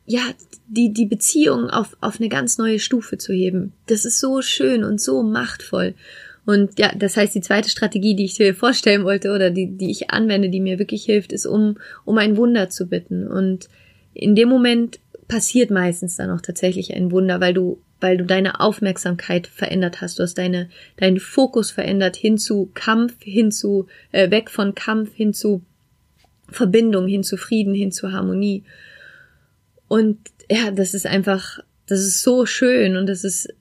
ja, 0.06 0.22
die, 0.68 0.92
die 0.92 1.06
Beziehung 1.06 1.70
auf, 1.70 1.96
auf 2.02 2.20
eine 2.20 2.30
ganz 2.30 2.58
neue 2.58 2.80
Stufe 2.80 3.18
zu 3.18 3.32
heben. 3.32 3.74
Das 3.86 4.06
ist 4.06 4.20
so 4.20 4.42
schön 4.42 4.84
und 4.84 5.00
so 5.00 5.24
machtvoll. 5.24 5.94
Und 6.46 6.80
ja, 6.80 6.92
das 6.96 7.16
heißt, 7.16 7.34
die 7.34 7.42
zweite 7.42 7.70
Strategie, 7.70 8.16
die 8.16 8.26
ich 8.26 8.36
dir 8.36 8.56
vorstellen 8.56 9.04
wollte 9.04 9.32
oder 9.32 9.52
die, 9.52 9.78
die 9.78 9.92
ich 9.92 10.10
anwende, 10.10 10.50
die 10.50 10.62
mir 10.62 10.80
wirklich 10.80 11.06
hilft, 11.06 11.32
ist, 11.32 11.46
um, 11.46 11.78
um 12.06 12.18
ein 12.18 12.38
Wunder 12.38 12.70
zu 12.70 12.88
bitten. 12.88 13.28
Und 13.28 13.70
in 14.20 14.36
dem 14.36 14.50
Moment 14.50 15.00
passiert 15.28 15.72
meistens 15.72 16.18
dann 16.18 16.30
auch 16.32 16.42
tatsächlich 16.42 16.94
ein 16.94 17.12
Wunder, 17.12 17.40
weil 17.40 17.54
du, 17.54 17.82
weil 18.02 18.18
du 18.18 18.26
deine 18.26 18.60
Aufmerksamkeit 18.60 19.48
verändert 19.48 20.02
hast. 20.02 20.20
Du 20.20 20.24
hast 20.24 20.38
deine, 20.38 20.70
deinen 20.98 21.20
Fokus 21.20 21.72
verändert 21.72 22.16
hin 22.16 22.38
zu 22.38 22.70
Kampf, 22.74 23.16
hin 23.22 23.52
zu, 23.52 23.88
äh, 24.12 24.30
weg 24.32 24.50
von 24.50 24.76
Kampf, 24.76 25.14
hin 25.14 25.34
zu 25.34 25.62
Verbindung, 26.50 27.08
hin 27.08 27.24
zu 27.24 27.38
Frieden, 27.38 27.74
hin 27.74 27.92
zu 27.92 28.12
Harmonie. 28.12 28.64
Und 29.88 30.20
ja, 30.50 30.72
das 30.72 30.94
ist 30.94 31.06
einfach, 31.06 31.60
das 31.86 32.00
ist 32.00 32.22
so 32.22 32.46
schön 32.46 32.98
und 32.98 33.08
das 33.08 33.24
ist, 33.24 33.54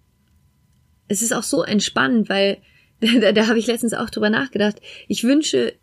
es 1.07 1.23
ist 1.23 1.33
auch 1.33 1.43
so 1.43 1.63
entspannend, 1.63 2.29
weil 2.29 2.59
da, 3.21 3.33
da 3.33 3.47
habe 3.47 3.59
ich 3.59 3.67
letztens 3.67 3.95
auch 3.95 4.11
drüber 4.11 4.31
nachgedacht. 4.31 4.81
Ich 5.07 5.23
wünsche, 5.23 5.75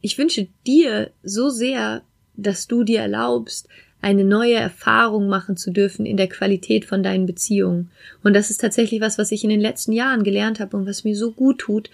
ich 0.00 0.18
wünsche 0.18 0.48
dir 0.66 1.12
so 1.22 1.48
sehr, 1.48 2.02
dass 2.36 2.66
du 2.66 2.82
dir 2.82 3.00
erlaubst, 3.00 3.68
eine 4.04 4.24
neue 4.24 4.56
Erfahrung 4.56 5.28
machen 5.28 5.56
zu 5.56 5.70
dürfen 5.70 6.04
in 6.04 6.18
der 6.18 6.28
Qualität 6.28 6.84
von 6.84 7.02
deinen 7.02 7.24
Beziehungen. 7.24 7.90
Und 8.22 8.34
das 8.34 8.50
ist 8.50 8.60
tatsächlich 8.60 9.00
was, 9.00 9.16
was 9.16 9.32
ich 9.32 9.44
in 9.44 9.50
den 9.50 9.62
letzten 9.62 9.92
Jahren 9.92 10.24
gelernt 10.24 10.60
habe 10.60 10.76
und 10.76 10.86
was 10.86 11.04
mir 11.04 11.16
so 11.16 11.32
gut 11.32 11.58
tut, 11.58 11.90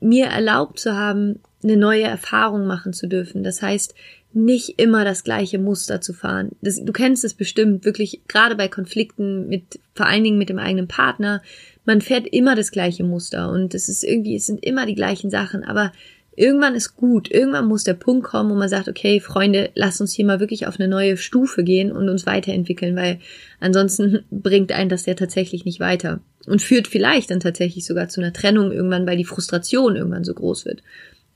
mir 0.00 0.26
erlaubt 0.26 0.80
zu 0.80 0.96
haben, 0.96 1.40
eine 1.62 1.76
neue 1.76 2.04
Erfahrung 2.04 2.66
machen 2.66 2.94
zu 2.94 3.06
dürfen. 3.06 3.44
Das 3.44 3.60
heißt, 3.60 3.94
nicht 4.32 4.80
immer 4.80 5.04
das 5.04 5.22
gleiche 5.22 5.58
Muster 5.58 6.00
zu 6.00 6.14
fahren. 6.14 6.52
Das, 6.62 6.82
du 6.82 6.92
kennst 6.94 7.26
es 7.26 7.34
bestimmt, 7.34 7.84
wirklich 7.84 8.22
gerade 8.26 8.56
bei 8.56 8.68
Konflikten 8.68 9.46
mit, 9.46 9.80
vor 9.94 10.06
allen 10.06 10.24
Dingen 10.24 10.38
mit 10.38 10.48
dem 10.48 10.58
eigenen 10.58 10.88
Partner. 10.88 11.42
Man 11.84 12.00
fährt 12.00 12.26
immer 12.26 12.56
das 12.56 12.70
gleiche 12.70 13.04
Muster 13.04 13.50
und 13.50 13.74
es 13.74 13.90
ist 13.90 14.02
irgendwie, 14.02 14.36
es 14.36 14.46
sind 14.46 14.64
immer 14.64 14.86
die 14.86 14.94
gleichen 14.94 15.30
Sachen, 15.30 15.62
aber 15.62 15.92
irgendwann 16.36 16.74
ist 16.74 16.96
gut, 16.96 17.30
irgendwann 17.30 17.66
muss 17.66 17.84
der 17.84 17.94
Punkt 17.94 18.24
kommen, 18.24 18.50
wo 18.50 18.54
man 18.54 18.68
sagt, 18.68 18.88
okay, 18.88 19.20
Freunde, 19.20 19.70
lass 19.74 20.00
uns 20.00 20.12
hier 20.12 20.24
mal 20.24 20.40
wirklich 20.40 20.66
auf 20.66 20.78
eine 20.78 20.88
neue 20.88 21.16
Stufe 21.16 21.64
gehen 21.64 21.92
und 21.92 22.08
uns 22.08 22.26
weiterentwickeln, 22.26 22.96
weil 22.96 23.18
ansonsten 23.58 24.24
bringt 24.30 24.72
einen 24.72 24.90
das 24.90 25.06
ja 25.06 25.14
tatsächlich 25.14 25.64
nicht 25.64 25.80
weiter 25.80 26.20
und 26.46 26.62
führt 26.62 26.88
vielleicht 26.88 27.30
dann 27.30 27.40
tatsächlich 27.40 27.84
sogar 27.84 28.08
zu 28.08 28.20
einer 28.20 28.32
Trennung 28.32 28.72
irgendwann, 28.72 29.06
weil 29.06 29.16
die 29.16 29.24
Frustration 29.24 29.96
irgendwann 29.96 30.24
so 30.24 30.34
groß 30.34 30.64
wird. 30.64 30.82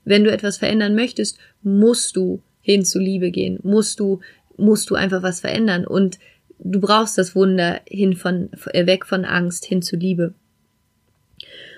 Wenn 0.03 0.23
du 0.23 0.31
etwas 0.31 0.57
verändern 0.57 0.95
möchtest, 0.95 1.37
musst 1.61 2.15
du 2.15 2.41
hin 2.61 2.85
zu 2.85 2.99
Liebe 2.99 3.31
gehen, 3.31 3.59
musst 3.63 3.99
du, 3.99 4.21
musst 4.57 4.89
du 4.89 4.95
einfach 4.95 5.23
was 5.23 5.41
verändern 5.41 5.85
und 5.85 6.19
du 6.59 6.79
brauchst 6.79 7.17
das 7.17 7.35
Wunder 7.35 7.81
hin 7.85 8.15
von, 8.15 8.49
weg 8.73 9.05
von 9.05 9.25
Angst 9.25 9.65
hin 9.65 9.81
zu 9.81 9.95
Liebe. 9.95 10.33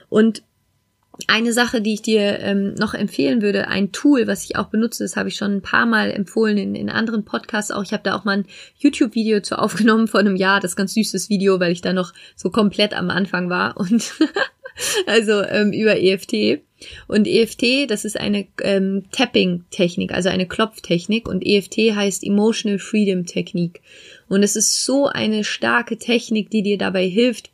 Und 0.09 0.43
eine 1.27 1.53
Sache, 1.53 1.81
die 1.81 1.95
ich 1.95 2.01
dir 2.01 2.39
ähm, 2.39 2.75
noch 2.75 2.93
empfehlen 2.93 3.41
würde, 3.41 3.67
ein 3.67 3.91
Tool, 3.91 4.27
was 4.27 4.43
ich 4.43 4.55
auch 4.55 4.67
benutze, 4.67 5.03
das 5.03 5.15
habe 5.15 5.29
ich 5.29 5.35
schon 5.35 5.55
ein 5.55 5.61
paar 5.61 5.85
Mal 5.85 6.11
empfohlen 6.11 6.57
in, 6.57 6.75
in 6.75 6.89
anderen 6.89 7.25
Podcasts 7.25 7.71
auch. 7.71 7.83
Ich 7.83 7.93
habe 7.93 8.03
da 8.03 8.15
auch 8.15 8.25
mal 8.25 8.37
ein 8.37 8.45
YouTube-Video 8.77 9.41
zu 9.41 9.57
aufgenommen 9.57 10.07
vor 10.07 10.19
einem 10.19 10.35
Jahr, 10.35 10.59
das 10.59 10.75
ganz 10.75 10.93
süßes 10.93 11.29
Video, 11.29 11.59
weil 11.59 11.71
ich 11.71 11.81
da 11.81 11.93
noch 11.93 12.13
so 12.35 12.49
komplett 12.49 12.93
am 12.93 13.09
Anfang 13.09 13.49
war 13.49 13.77
und 13.77 14.13
also 15.07 15.41
ähm, 15.43 15.73
über 15.73 15.99
EFT. 15.99 16.61
Und 17.07 17.27
EFT, 17.27 17.89
das 17.89 18.05
ist 18.05 18.19
eine 18.19 18.45
ähm, 18.61 19.05
Tapping-Technik, 19.11 20.13
also 20.13 20.29
eine 20.29 20.47
Klopftechnik 20.47 21.27
und 21.27 21.43
EFT 21.43 21.95
heißt 21.95 22.23
Emotional 22.23 22.77
Freedom 22.77 23.25
Technik. 23.25 23.81
Und 24.29 24.43
es 24.43 24.55
ist 24.55 24.85
so 24.85 25.07
eine 25.07 25.43
starke 25.43 25.97
Technik, 25.97 26.51
die 26.51 26.61
dir 26.61 26.77
dabei 26.77 27.07
hilft, 27.07 27.49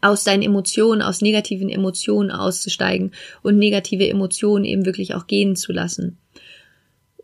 aus 0.00 0.24
deinen 0.24 0.42
Emotionen, 0.42 1.02
aus 1.02 1.20
negativen 1.20 1.68
Emotionen 1.68 2.30
auszusteigen 2.30 3.12
und 3.42 3.58
negative 3.58 4.08
Emotionen 4.08 4.64
eben 4.64 4.86
wirklich 4.86 5.14
auch 5.14 5.26
gehen 5.26 5.56
zu 5.56 5.72
lassen. 5.72 6.18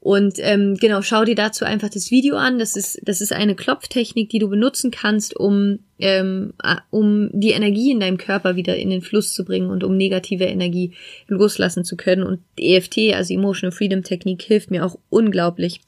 Und 0.06 0.34
ähm, 0.38 0.76
genau, 0.76 1.02
schau 1.02 1.24
dir 1.24 1.34
dazu 1.34 1.64
einfach 1.64 1.88
das 1.88 2.12
Video 2.12 2.36
an. 2.36 2.60
Das 2.60 2.76
ist, 2.76 3.00
das 3.02 3.20
ist 3.20 3.32
eine 3.32 3.56
Klopftechnik, 3.56 4.28
die 4.28 4.38
du 4.38 4.48
benutzen 4.48 4.92
kannst, 4.92 5.36
um, 5.36 5.80
ähm, 5.98 6.52
um 6.90 7.28
die 7.32 7.50
Energie 7.50 7.90
in 7.90 7.98
deinem 7.98 8.16
Körper 8.16 8.54
wieder 8.54 8.76
in 8.76 8.90
den 8.90 9.02
Fluss 9.02 9.32
zu 9.32 9.44
bringen 9.44 9.68
und 9.68 9.82
um 9.82 9.96
negative 9.96 10.44
Energie 10.44 10.92
loslassen 11.26 11.82
zu 11.82 11.96
können. 11.96 12.22
Und 12.22 12.38
EFT, 12.56 13.14
also 13.14 13.34
Emotional 13.34 13.76
Freedom 13.76 14.04
Technik, 14.04 14.42
hilft 14.42 14.70
mir 14.70 14.86
auch 14.86 14.96
unglaublich, 15.08 15.80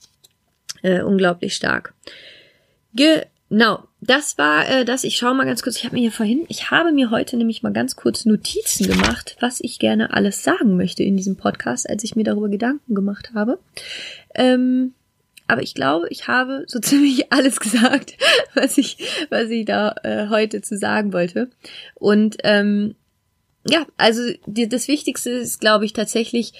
äh, 0.83 1.03
unglaublich 1.03 1.55
stark. 1.55 1.95
Genau, 3.51 3.85
das 4.01 4.37
war 4.37 4.69
äh, 4.69 4.85
das. 4.85 5.05
Ich 5.05 5.17
schaue 5.17 5.35
mal 5.35 5.47
ganz 5.47 5.63
kurz. 5.63 5.77
Ich 5.77 5.85
habe 5.85 5.95
mir 5.95 6.03
hier 6.03 6.13
vorhin, 6.13 6.45
ich 6.49 6.71
habe 6.71 6.93
mir 6.93 7.11
heute 7.11 7.37
nämlich 7.37 7.63
mal 7.63 7.73
ganz 7.73 7.97
kurz 7.97 8.27
Notizen 8.27 8.87
gemacht, 8.87 9.37
was 9.41 9.61
ich 9.61 9.79
gerne 9.79 10.13
alles 10.13 10.45
sagen 10.45 10.77
möchte 10.77 11.03
in 11.03 11.17
diesem 11.17 11.37
Podcast, 11.37 11.89
als 11.89 12.05
ich 12.05 12.15
mir 12.15 12.25
darüber 12.25 12.49
Gedanken 12.51 12.95
gemacht 12.95 13.31
habe. 13.35 13.59
Ähm, 14.35 14.93
aber 15.47 15.63
ich 15.63 15.75
glaube, 15.75 16.09
ich 16.11 16.29
habe 16.29 16.65
so 16.67 16.79
ziemlich 16.81 17.33
alles 17.33 17.59
gesagt, 17.59 18.19
was 18.55 18.77
ich, 18.77 18.99
was 19.31 19.49
ich 19.49 19.65
da 19.65 19.95
äh, 20.03 20.29
heute 20.29 20.61
zu 20.61 20.77
sagen 20.77 21.15
wollte. 21.15 21.49
Und 21.95 22.37
ähm, 22.45 22.97
ja, 23.67 23.87
also 23.97 24.23
die, 24.47 24.69
das 24.69 24.89
Wichtigste 24.89 25.31
ist, 25.31 25.59
glaube 25.59 25.87
ich, 25.87 25.95
tatsächlich 25.95 26.53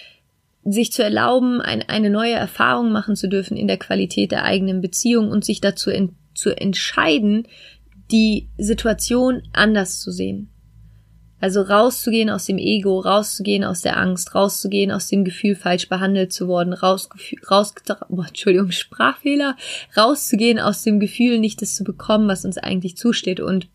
sich 0.65 0.91
zu 0.93 1.03
erlauben, 1.03 1.61
ein, 1.61 1.83
eine 1.83 2.11
neue 2.11 2.35
Erfahrung 2.35 2.93
machen 2.93 3.15
zu 3.15 3.29
dürfen 3.29 3.57
in 3.57 3.69
der 3.69 3.79
Qualität 3.79 4.33
der 4.33 4.45
eigenen 4.45 4.81
Beziehung 4.81 5.31
und 5.31 5.45
sich 5.45 5.61
dazu 5.61 5.91
zu 6.39 6.57
entscheiden, 6.57 7.47
die 8.11 8.49
Situation 8.57 9.43
anders 9.53 10.01
zu 10.01 10.11
sehen. 10.11 10.49
Also 11.41 11.63
rauszugehen 11.63 12.31
aus 12.31 12.47
dem 12.47 12.59
Ego, 12.59 12.99
rauszugehen 12.99 13.63
aus 13.63 13.83
der 13.83 13.97
Angst, 13.97 14.35
rauszugehen 14.35 14.91
aus 14.91 15.07
dem 15.07 15.25
Gefühl, 15.25 15.55
falsch 15.55 15.89
behandelt 15.89 16.33
zu 16.33 16.49
worden, 16.49 16.73
raus, 16.73 17.09
raus 17.49 17.75
oh, 18.09 18.23
Entschuldigung, 18.23 18.71
Sprachfehler, 18.73 19.57
rauszugehen 19.97 20.59
aus 20.59 20.83
dem 20.83 20.99
Gefühl, 20.99 21.39
nicht 21.39 21.63
das 21.63 21.77
zu 21.77 21.85
bekommen, 21.85 22.29
was 22.29 22.45
uns 22.45 22.59
eigentlich 22.59 22.97
zusteht. 22.97 23.39
Und 23.41 23.69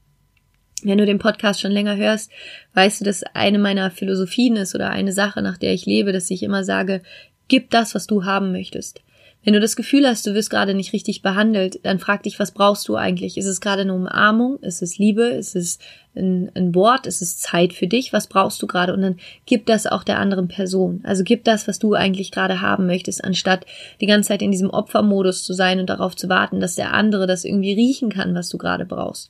wenn 0.83 0.97
du 0.97 1.05
den 1.05 1.19
Podcast 1.19 1.61
schon 1.61 1.71
länger 1.71 1.95
hörst, 1.95 2.31
weißt 2.73 2.99
du, 2.99 3.05
dass 3.05 3.23
eine 3.23 3.59
meiner 3.59 3.91
Philosophien 3.91 4.57
ist 4.57 4.75
oder 4.75 4.89
eine 4.89 5.13
Sache, 5.13 5.41
nach 5.41 5.57
der 5.57 5.73
ich 5.73 5.85
lebe, 5.85 6.11
dass 6.11 6.31
ich 6.31 6.43
immer 6.43 6.65
sage, 6.65 7.01
gib 7.47 7.69
das, 7.69 7.95
was 7.95 8.07
du 8.07 8.25
haben 8.25 8.51
möchtest. 8.51 9.01
Wenn 9.43 9.53
du 9.53 9.59
das 9.59 9.75
Gefühl 9.75 10.07
hast, 10.07 10.25
du 10.25 10.33
wirst 10.33 10.49
gerade 10.49 10.73
nicht 10.73 10.93
richtig 10.93 11.21
behandelt, 11.21 11.79
dann 11.83 11.99
frag 11.99 12.23
dich, 12.23 12.39
was 12.39 12.51
brauchst 12.51 12.87
du 12.87 12.95
eigentlich? 12.95 13.37
Ist 13.37 13.45
es 13.45 13.59
gerade 13.59 13.81
eine 13.81 13.93
Umarmung? 13.93 14.57
Ist 14.59 14.81
es 14.81 14.97
Liebe? 14.97 15.23
Ist 15.23 15.55
es 15.57 15.79
ein, 16.15 16.73
Wort? 16.73 17.07
Ist 17.07 17.21
es 17.21 17.39
Zeit 17.39 17.73
für 17.73 17.87
dich? 17.87 18.13
Was 18.13 18.27
brauchst 18.27 18.61
du 18.61 18.67
gerade? 18.67 18.93
Und 18.93 19.01
dann 19.01 19.17
gib 19.45 19.65
das 19.65 19.85
auch 19.85 20.05
der 20.05 20.19
anderen 20.19 20.47
Person. 20.47 21.01
Also 21.03 21.23
gib 21.25 21.43
das, 21.43 21.67
was 21.67 21.77
du 21.77 21.93
eigentlich 21.93 22.31
gerade 22.31 22.61
haben 22.61 22.85
möchtest, 22.85 23.23
anstatt 23.23 23.65
die 23.99 24.05
ganze 24.05 24.29
Zeit 24.29 24.41
in 24.41 24.51
diesem 24.51 24.69
Opfermodus 24.69 25.43
zu 25.43 25.53
sein 25.53 25.79
und 25.81 25.89
darauf 25.89 26.15
zu 26.15 26.29
warten, 26.29 26.61
dass 26.61 26.75
der 26.75 26.93
andere 26.93 27.27
das 27.27 27.43
irgendwie 27.43 27.73
riechen 27.73 28.09
kann, 28.09 28.35
was 28.35 28.47
du 28.47 28.57
gerade 28.57 28.85
brauchst. 28.85 29.29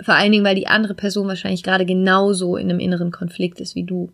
Vor 0.00 0.14
allen 0.14 0.30
Dingen, 0.30 0.44
weil 0.44 0.54
die 0.54 0.68
andere 0.68 0.94
Person 0.94 1.26
wahrscheinlich 1.26 1.64
gerade 1.64 1.84
genauso 1.84 2.56
in 2.56 2.70
einem 2.70 2.78
inneren 2.78 3.10
Konflikt 3.10 3.60
ist 3.60 3.74
wie 3.74 3.84
du. 3.84 4.12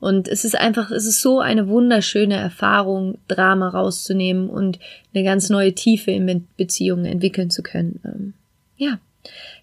Und 0.00 0.28
es 0.28 0.44
ist 0.44 0.58
einfach, 0.58 0.90
es 0.90 1.06
ist 1.06 1.22
so 1.22 1.40
eine 1.40 1.68
wunderschöne 1.68 2.36
Erfahrung, 2.36 3.18
Drama 3.28 3.68
rauszunehmen 3.68 4.50
und 4.50 4.78
eine 5.14 5.24
ganz 5.24 5.48
neue 5.48 5.74
Tiefe 5.74 6.10
in 6.10 6.46
Beziehungen 6.56 7.06
entwickeln 7.06 7.50
zu 7.50 7.62
können. 7.62 8.00
Ähm, 8.04 8.34
ja, 8.76 8.98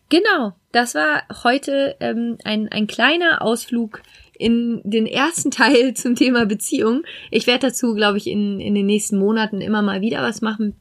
genau. 0.09 0.53
Das 0.71 0.95
war 0.95 1.23
heute 1.43 1.95
ähm, 1.99 2.37
ein, 2.43 2.69
ein 2.69 2.87
kleiner 2.87 3.41
Ausflug 3.41 4.01
in 4.37 4.81
den 4.83 5.05
ersten 5.05 5.51
Teil 5.51 5.93
zum 5.93 6.15
Thema 6.15 6.45
Beziehung. 6.45 7.03
Ich 7.29 7.45
werde 7.45 7.67
dazu, 7.67 7.93
glaube 7.93 8.17
ich, 8.17 8.27
in, 8.27 8.59
in 8.59 8.73
den 8.73 8.87
nächsten 8.87 9.19
Monaten 9.19 9.61
immer 9.61 9.81
mal 9.81 10.01
wieder 10.01 10.23
was 10.23 10.41
machen 10.41 10.75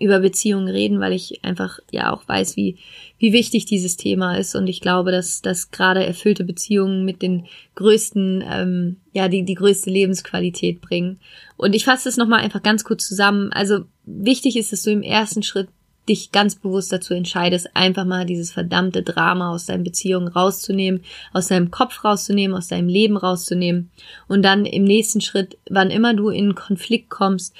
über 0.00 0.20
Beziehungen 0.20 0.68
reden, 0.68 1.00
weil 1.00 1.12
ich 1.12 1.44
einfach 1.44 1.78
ja 1.90 2.12
auch 2.12 2.26
weiß, 2.26 2.56
wie, 2.56 2.76
wie 3.18 3.32
wichtig 3.32 3.64
dieses 3.64 3.96
Thema 3.96 4.36
ist. 4.36 4.54
Und 4.54 4.66
ich 4.66 4.80
glaube, 4.80 5.10
dass, 5.10 5.42
dass 5.42 5.70
gerade 5.70 6.04
erfüllte 6.04 6.44
Beziehungen 6.44 7.04
mit 7.04 7.22
den 7.22 7.46
größten, 7.74 8.44
ähm, 8.48 8.96
ja, 9.12 9.28
die, 9.28 9.44
die 9.44 9.54
größte 9.54 9.90
Lebensqualität 9.90 10.80
bringen. 10.80 11.18
Und 11.56 11.74
ich 11.74 11.84
fasse 11.84 12.08
es 12.08 12.16
nochmal 12.16 12.40
einfach 12.40 12.62
ganz 12.62 12.84
kurz 12.84 13.06
zusammen. 13.06 13.52
Also 13.52 13.80
wichtig 14.04 14.56
ist, 14.56 14.72
dass 14.72 14.82
du 14.82 14.90
im 14.90 15.02
ersten 15.02 15.42
Schritt 15.42 15.68
dich 16.08 16.32
ganz 16.32 16.56
bewusst 16.56 16.92
dazu 16.92 17.14
entscheidest, 17.14 17.74
einfach 17.74 18.04
mal 18.04 18.26
dieses 18.26 18.52
verdammte 18.52 19.02
Drama 19.02 19.52
aus 19.52 19.66
deinen 19.66 19.84
Beziehungen 19.84 20.28
rauszunehmen, 20.28 21.02
aus 21.32 21.48
deinem 21.48 21.70
Kopf 21.70 22.04
rauszunehmen, 22.04 22.56
aus 22.56 22.68
deinem 22.68 22.88
Leben 22.88 23.16
rauszunehmen 23.16 23.90
und 24.28 24.42
dann 24.42 24.66
im 24.66 24.84
nächsten 24.84 25.20
Schritt, 25.20 25.56
wann 25.70 25.90
immer 25.90 26.14
du 26.14 26.28
in 26.28 26.54
Konflikt 26.54 27.08
kommst, 27.08 27.54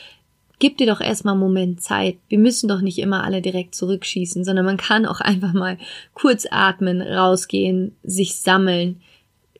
gib 0.65 0.79
dir 0.79 0.87
doch 0.87 1.03
erstmal 1.03 1.35
einen 1.35 1.43
Moment 1.43 1.83
Zeit. 1.83 2.17
Wir 2.31 2.39
müssen 2.39 2.69
doch 2.69 2.81
nicht 2.81 2.99
immer 2.99 3.23
alle 3.23 3.43
direkt 3.43 3.75
zurückschießen, 3.75 4.45
sondern 4.45 4.65
man 4.65 4.79
kann 4.79 5.05
auch 5.05 5.21
einfach 5.21 5.53
mal 5.53 5.77
kurz 6.15 6.47
atmen, 6.51 7.03
rausgehen, 7.03 7.95
sich 8.03 8.37
sammeln, 8.37 9.03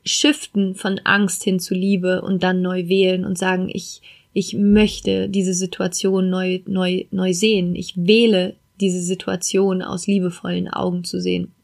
shiften 0.03 0.73
von 0.73 0.99
Angst 1.03 1.43
hin 1.43 1.59
zu 1.59 1.75
Liebe 1.75 2.23
und 2.23 2.41
dann 2.41 2.63
neu 2.63 2.87
wählen 2.87 3.23
und 3.23 3.37
sagen, 3.37 3.69
ich, 3.71 4.01
ich 4.33 4.55
möchte 4.55 5.29
diese 5.29 5.53
Situation 5.53 6.31
neu, 6.31 6.61
neu, 6.65 7.03
neu 7.11 7.33
sehen. 7.33 7.75
Ich 7.75 7.93
wähle 7.95 8.55
diese 8.81 9.01
Situation 9.01 9.83
aus 9.83 10.07
liebevollen 10.07 10.67
Augen 10.69 11.03
zu 11.03 11.21
sehen 11.21 11.54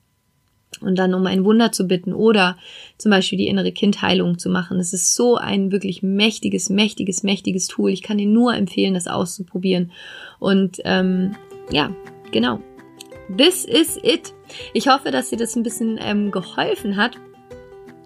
und 0.80 0.98
dann 0.98 1.14
um 1.14 1.26
ein 1.26 1.44
Wunder 1.44 1.72
zu 1.72 1.88
bitten 1.88 2.14
oder 2.14 2.58
zum 2.98 3.12
Beispiel 3.12 3.38
die 3.38 3.48
innere 3.48 3.72
Kindheilung 3.72 4.40
zu 4.40 4.50
machen. 4.50 4.80
Es 4.80 4.94
ist 4.94 5.16
so 5.16 5.36
ein 5.36 5.72
wirklich 5.72 6.02
mächtiges, 6.02 6.70
mächtiges, 6.70 7.24
mächtiges 7.24 7.68
Tool. 7.68 7.92
Ich 7.92 8.02
kann 8.02 8.18
dir 8.18 8.28
nur 8.28 8.54
empfehlen, 8.54 8.94
das 8.94 9.08
auszuprobieren. 9.08 9.92
Und 10.40 10.80
ähm, 10.86 11.36
ja, 11.72 11.94
genau. 12.32 12.62
This 13.38 13.66
is 13.66 13.98
it. 14.02 14.34
Ich 14.74 14.88
hoffe, 14.88 15.12
dass 15.12 15.30
dir 15.30 15.38
das 15.38 15.56
ein 15.56 15.64
bisschen 15.64 16.00
ähm, 16.02 16.32
geholfen 16.32 16.98
hat. 16.98 17.18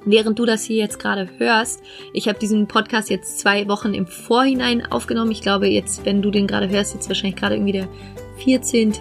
Während 0.07 0.37
du 0.37 0.45
das 0.45 0.63
hier 0.63 0.77
jetzt 0.77 0.99
gerade 0.99 1.27
hörst, 1.39 1.81
ich 2.13 2.27
habe 2.27 2.37
diesen 2.37 2.67
Podcast 2.67 3.09
jetzt 3.09 3.39
zwei 3.39 3.67
Wochen 3.67 3.95
im 3.95 4.05
Vorhinein 4.05 4.85
aufgenommen. 4.85 5.31
Ich 5.31 5.41
glaube 5.41 5.67
jetzt, 5.67 6.05
wenn 6.05 6.21
du 6.21 6.29
den 6.29 6.45
gerade 6.45 6.69
hörst, 6.69 6.93
jetzt 6.93 7.07
wahrscheinlich 7.07 7.37
gerade 7.37 7.55
irgendwie 7.55 7.71
der 7.71 7.87
14 8.37 8.93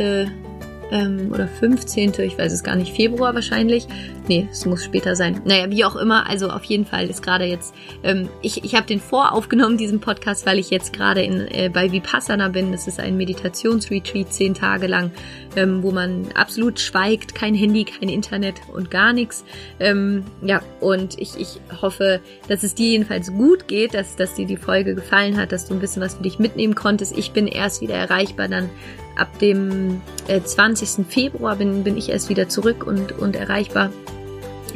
ähm, 0.90 1.31
oder 1.33 1.49
15., 1.49 2.12
ich 2.20 2.38
weiß 2.38 2.53
es 2.53 2.62
gar 2.62 2.77
nicht, 2.77 2.94
Februar 2.94 3.35
wahrscheinlich. 3.35 3.87
Nee, 4.27 4.49
es 4.51 4.64
muss 4.64 4.85
später 4.85 5.16
sein. 5.16 5.42
Naja, 5.44 5.70
wie 5.70 5.85
auch 5.85 5.97
immer, 5.97 6.29
also 6.29 6.49
auf 6.49 6.64
jeden 6.64 6.87
Fall 6.87 7.09
ist 7.11 7.23
gerade 7.23 7.44
jetzt, 7.44 7.75
ähm, 8.03 8.29
ich, 8.40 8.64
ich 8.64 8.75
habe 8.75 8.87
den 8.87 9.01
voraufgenommen, 9.01 9.77
diesen 9.77 10.01
Podcast, 10.01 10.47
weil 10.47 10.59
ich 10.59 10.70
jetzt 10.70 10.92
gerade 10.92 11.23
in 11.23 11.47
äh, 11.49 11.70
bei 11.73 11.92
Vipassana 11.92 12.49
bin. 12.49 12.73
Das 12.73 12.87
ist 12.87 13.01
ein 13.01 13.16
Meditationsretreat, 13.16 14.33
zehn 14.33 14.55
Tage 14.55 14.87
lang, 14.87 15.11
ähm, 15.57 15.83
wo 15.83 15.90
man 15.90 16.29
absolut 16.35 16.81
schweigt, 16.81 17.35
kein 17.35 17.55
Handy, 17.55 17.85
kein 17.85 18.09
Internet 18.09 18.57
und 18.73 18.90
gar 18.90 19.12
nichts. 19.12 19.44
Ähm, 19.79 20.25
ja, 20.42 20.62
und 20.81 21.18
ich, 21.18 21.37
ich 21.38 21.61
hoffe, 21.83 22.20
dass 22.49 22.62
es 22.62 22.75
dir 22.75 22.88
jedenfalls 22.88 23.31
gut 23.31 23.68
geht, 23.68 23.92
dass, 23.94 24.16
dass 24.16 24.35
dir 24.35 24.47
die 24.47 24.57
Folge 24.57 24.94
gefallen 24.94 25.37
hat, 25.37 25.53
dass 25.53 25.66
du 25.66 25.75
ein 25.75 25.81
bisschen 25.81 26.01
was 26.01 26.14
für 26.14 26.23
dich 26.23 26.38
mitnehmen 26.38 26.75
konntest. 26.75 27.16
Ich 27.16 27.33
bin 27.33 27.47
erst 27.47 27.83
wieder 27.83 27.94
erreichbar 27.94 28.49
dann 28.49 28.70
ab 29.16 29.38
dem 29.38 30.00
äh, 30.29 30.40
20. 30.40 31.07
Februar 31.07 31.57
bin, 31.57 31.85
bin 31.85 31.96
ich 31.96 32.11
erst 32.11 32.29
wieder 32.29 32.48
zurück 32.48 32.87
und, 32.87 33.12
und 33.12 33.37
erreichbar. 33.37 33.90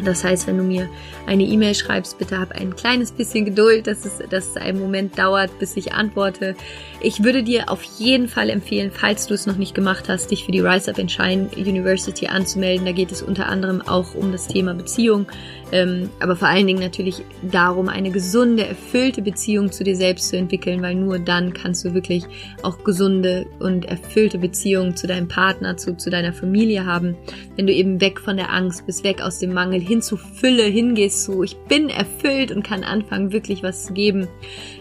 Das 0.05 0.25
heißt, 0.25 0.47
wenn 0.47 0.59
du 0.59 0.65
mir 0.65 0.89
eine 1.29 1.45
E-Mail 1.45 1.75
schreibst, 1.75 2.19
bitte 2.19 2.39
hab 2.39 2.53
ein 2.53 2.75
kleines 2.75 3.13
bisschen 3.13 3.45
Geduld, 3.45 3.87
dass 3.87 4.05
es, 4.05 4.19
dass 4.31 4.49
es 4.49 4.57
einen 4.57 4.81
Moment 4.81 5.19
dauert, 5.19 5.57
bis 5.59 5.77
ich 5.77 5.93
antworte. 5.93 6.57
Ich 7.01 7.23
würde 7.23 7.43
dir 7.43 7.71
auf 7.71 7.83
jeden 7.99 8.29
Fall 8.29 8.49
empfehlen, 8.49 8.91
falls 8.93 9.27
du 9.27 9.35
es 9.35 9.47
noch 9.47 9.57
nicht 9.57 9.75
gemacht 9.75 10.09
hast, 10.09 10.31
dich 10.31 10.45
für 10.45 10.53
die 10.53 10.61
Rise 10.61 10.91
Up 10.91 10.99
and 10.99 11.13
Shine 11.13 11.51
University 11.55 12.27
anzumelden. 12.27 12.87
Da 12.87 12.93
geht 12.93 13.13
es 13.13 13.23
unter 13.23 13.47
anderem 13.47 13.83
auch 13.83 14.15
um 14.15 14.33
das 14.33 14.49
Thema 14.49 14.73
Beziehung, 14.75 15.27
ähm, 15.71 16.09
aber 16.19 16.35
vor 16.35 16.49
allen 16.49 16.67
Dingen 16.67 16.81
natürlich 16.81 17.23
darum, 17.43 17.89
eine 17.89 18.11
gesunde, 18.11 18.67
erfüllte 18.67 19.21
Beziehung 19.21 19.71
zu 19.71 19.85
dir 19.85 19.97
selbst 19.97 20.31
zu 20.31 20.39
entwickeln, 20.39 20.81
weil 20.83 20.95
nur 20.95 21.19
dann 21.19 21.53
kannst 21.53 21.85
du 21.85 21.93
wirklich 21.93 22.25
auch 22.63 22.83
gesunde 22.85 23.47
und 23.59 23.85
erfüllte 23.85 24.39
Beziehungen 24.39 24.97
zu 24.97 25.07
deinem 25.07 25.29
Partner, 25.29 25.77
zu, 25.77 25.97
zu 25.97 26.09
deiner 26.09 26.33
Familie 26.33 26.87
haben. 26.87 27.17
Wenn 27.57 27.67
du 27.67 27.73
eben 27.73 28.01
weg 28.01 28.19
von 28.19 28.39
der 28.39 28.51
Angst 28.51 28.87
bist, 28.87 29.05
weg 29.05 29.21
aus 29.21 29.39
dem 29.39 29.53
Mangel, 29.53 29.81
hin 29.81 30.01
zu 30.01 30.17
Fülle 30.17 30.65
hingehst, 30.65 31.18
zu 31.25 31.43
ich 31.43 31.57
bin 31.57 31.89
erfüllt 31.89 32.53
und 32.53 32.63
kann 32.63 32.85
anfangen, 32.85 33.33
wirklich 33.33 33.63
was 33.63 33.85
zu 33.85 33.93
geben. 33.93 34.29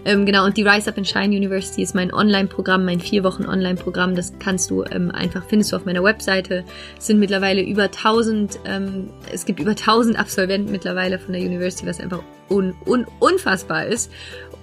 Ähm, 0.06 0.26
genau, 0.26 0.46
und 0.46 0.58
die 0.58 0.64
Rise 0.64 0.90
Up 0.90 0.98
and 0.98 1.08
Shine 1.08 1.36
University 1.36 1.82
ist 1.82 1.96
mein 1.96 2.14
Online-Programm, 2.14 2.86
mein 2.86 3.00
vier 3.00 3.24
Wochen 3.24 3.46
Online-Programm. 3.46 4.16
Das 4.16 4.34
kannst 4.40 4.70
du 4.70 4.84
ähm, 4.84 5.12
einfach, 5.12 5.44
findest 5.48 5.72
du 5.72 5.76
auf 5.78 5.86
meiner 5.86 6.04
Webseite. 6.04 6.64
Es 6.98 7.08
sind 7.08 7.20
mittlerweile 7.20 7.62
über 7.62 7.84
1000, 7.84 8.60
ähm, 8.66 9.10
es 9.32 9.46
gibt 9.46 9.60
über 9.60 9.72
1000 9.72 10.18
Absolventen 10.18 10.72
mittlerweile 10.72 11.20
von 11.20 11.34
der 11.34 11.42
University, 11.42 11.86
was 11.88 12.00
einfach 12.00 12.24
un, 12.50 12.74
un, 12.86 13.06
unfassbar 13.20 13.86
ist. 13.86 14.12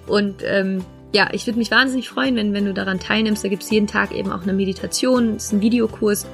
Und 0.07 0.43
ähm, 0.45 0.83
ja, 1.13 1.29
ich 1.31 1.47
würde 1.47 1.59
mich 1.59 1.71
wahnsinnig 1.71 2.09
freuen, 2.09 2.35
wenn, 2.35 2.53
wenn 2.53 2.65
du 2.65 2.73
daran 2.73 2.99
teilnimmst. 2.99 3.43
Da 3.43 3.47
gibt's 3.47 3.69
jeden 3.69 3.87
Tag 3.87 4.13
eben 4.13 4.31
auch 4.31 4.43
eine 4.43 4.53
Meditation, 4.53 5.35
es 5.35 5.45
ist 5.45 5.53
ein 5.53 5.61
Videokurs. 5.61 6.27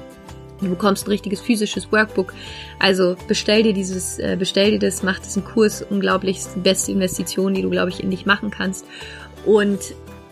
Du 0.62 0.70
bekommst 0.70 1.06
ein 1.06 1.10
richtiges 1.10 1.40
physisches 1.40 1.90
Workbook. 1.92 2.32
Also 2.78 3.16
bestell 3.28 3.62
dir 3.62 3.72
dieses, 3.72 4.18
äh, 4.18 4.36
bestell 4.38 4.72
dir 4.72 4.78
das, 4.78 5.02
mach 5.02 5.18
diesen 5.18 5.44
Kurs 5.44 5.82
unglaublich, 5.82 6.38
ist 6.38 6.54
die 6.56 6.60
beste 6.60 6.92
Investition, 6.92 7.54
die 7.54 7.62
du, 7.62 7.70
glaube 7.70 7.90
ich, 7.90 8.02
in 8.02 8.10
dich 8.10 8.26
machen 8.26 8.50
kannst. 8.50 8.86
Und 9.44 9.80